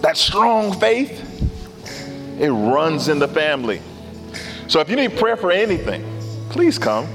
[0.00, 1.24] That strong faith,
[2.38, 3.80] it runs in the family.
[4.68, 6.04] So if you need prayer for anything,
[6.50, 7.06] please come.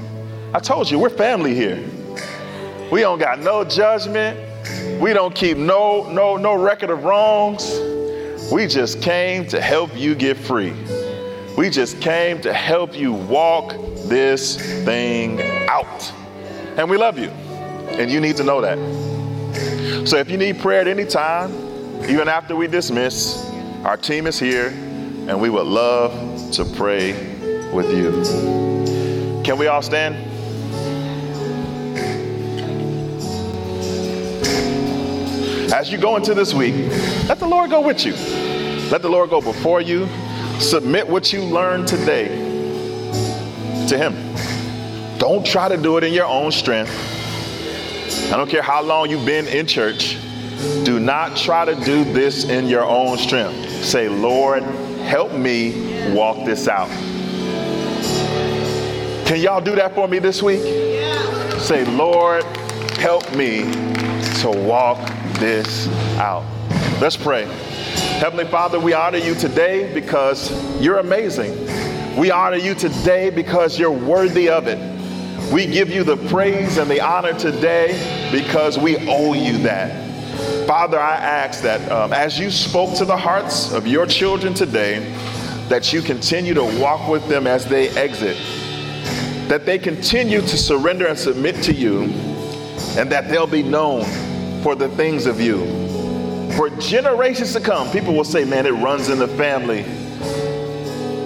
[0.52, 1.82] I told you, we're family here.
[2.90, 4.38] We don't got no judgment.
[5.00, 7.72] We don't keep no no no record of wrongs.
[8.52, 10.74] We just came to help you get free.
[11.56, 13.74] We just came to help you walk
[14.04, 16.12] this thing out.
[16.76, 17.28] And we love you.
[17.98, 18.76] And you need to know that.
[20.06, 21.63] So if you need prayer at any time,
[22.08, 23.44] even after we dismiss,
[23.84, 26.12] our team is here and we would love
[26.52, 27.12] to pray
[27.72, 29.42] with you.
[29.42, 30.14] Can we all stand?
[35.72, 36.74] As you go into this week,
[37.26, 38.12] let the Lord go with you.
[38.90, 40.06] Let the Lord go before you.
[40.60, 42.28] Submit what you learned today
[43.88, 44.14] to Him.
[45.18, 46.92] Don't try to do it in your own strength.
[48.30, 50.18] I don't care how long you've been in church.
[50.84, 53.84] Do not try to do this in your own strength.
[53.84, 56.88] Say, Lord, help me walk this out.
[59.26, 60.62] Can y'all do that for me this week?
[61.58, 62.44] Say, Lord,
[62.98, 63.62] help me
[64.40, 64.98] to walk
[65.38, 65.88] this
[66.18, 66.44] out.
[67.00, 67.44] Let's pray.
[68.18, 71.66] Heavenly Father, we honor you today because you're amazing.
[72.16, 74.78] We honor you today because you're worthy of it.
[75.52, 80.03] We give you the praise and the honor today because we owe you that.
[80.66, 85.00] Father, I ask that um, as you spoke to the hearts of your children today,
[85.68, 88.36] that you continue to walk with them as they exit,
[89.48, 92.02] that they continue to surrender and submit to you,
[92.96, 94.04] and that they'll be known
[94.62, 95.64] for the things of you.
[96.56, 99.80] For generations to come, people will say, man, it runs in the family.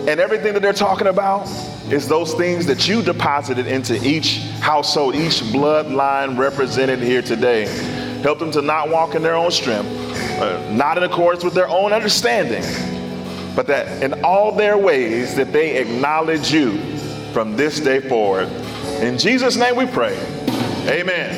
[0.08, 1.46] And everything that they're talking about
[1.92, 7.66] is those things that you deposited into each household, each bloodline represented here today.
[8.22, 9.88] Help them to not walk in their own strength,
[10.40, 12.62] uh, not in accordance with their own understanding,
[13.54, 16.78] but that in all their ways that they acknowledge you
[17.32, 18.48] from this day forward.
[19.00, 20.16] In Jesus' name we pray.
[20.88, 21.36] Amen.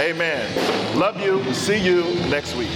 [0.00, 0.98] Amen.
[0.98, 1.42] Love you.
[1.54, 2.70] See you next week.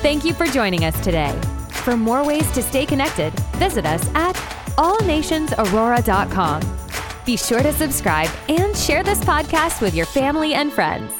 [0.00, 1.32] Thank you for joining us today.
[1.70, 4.36] For more ways to stay connected, visit us at
[4.76, 6.83] allnationsaurora.com.
[7.24, 11.10] Be sure to subscribe and share this podcast with your family and friends.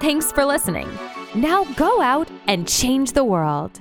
[0.00, 0.88] Thanks for listening.
[1.34, 3.80] Now go out and change the world.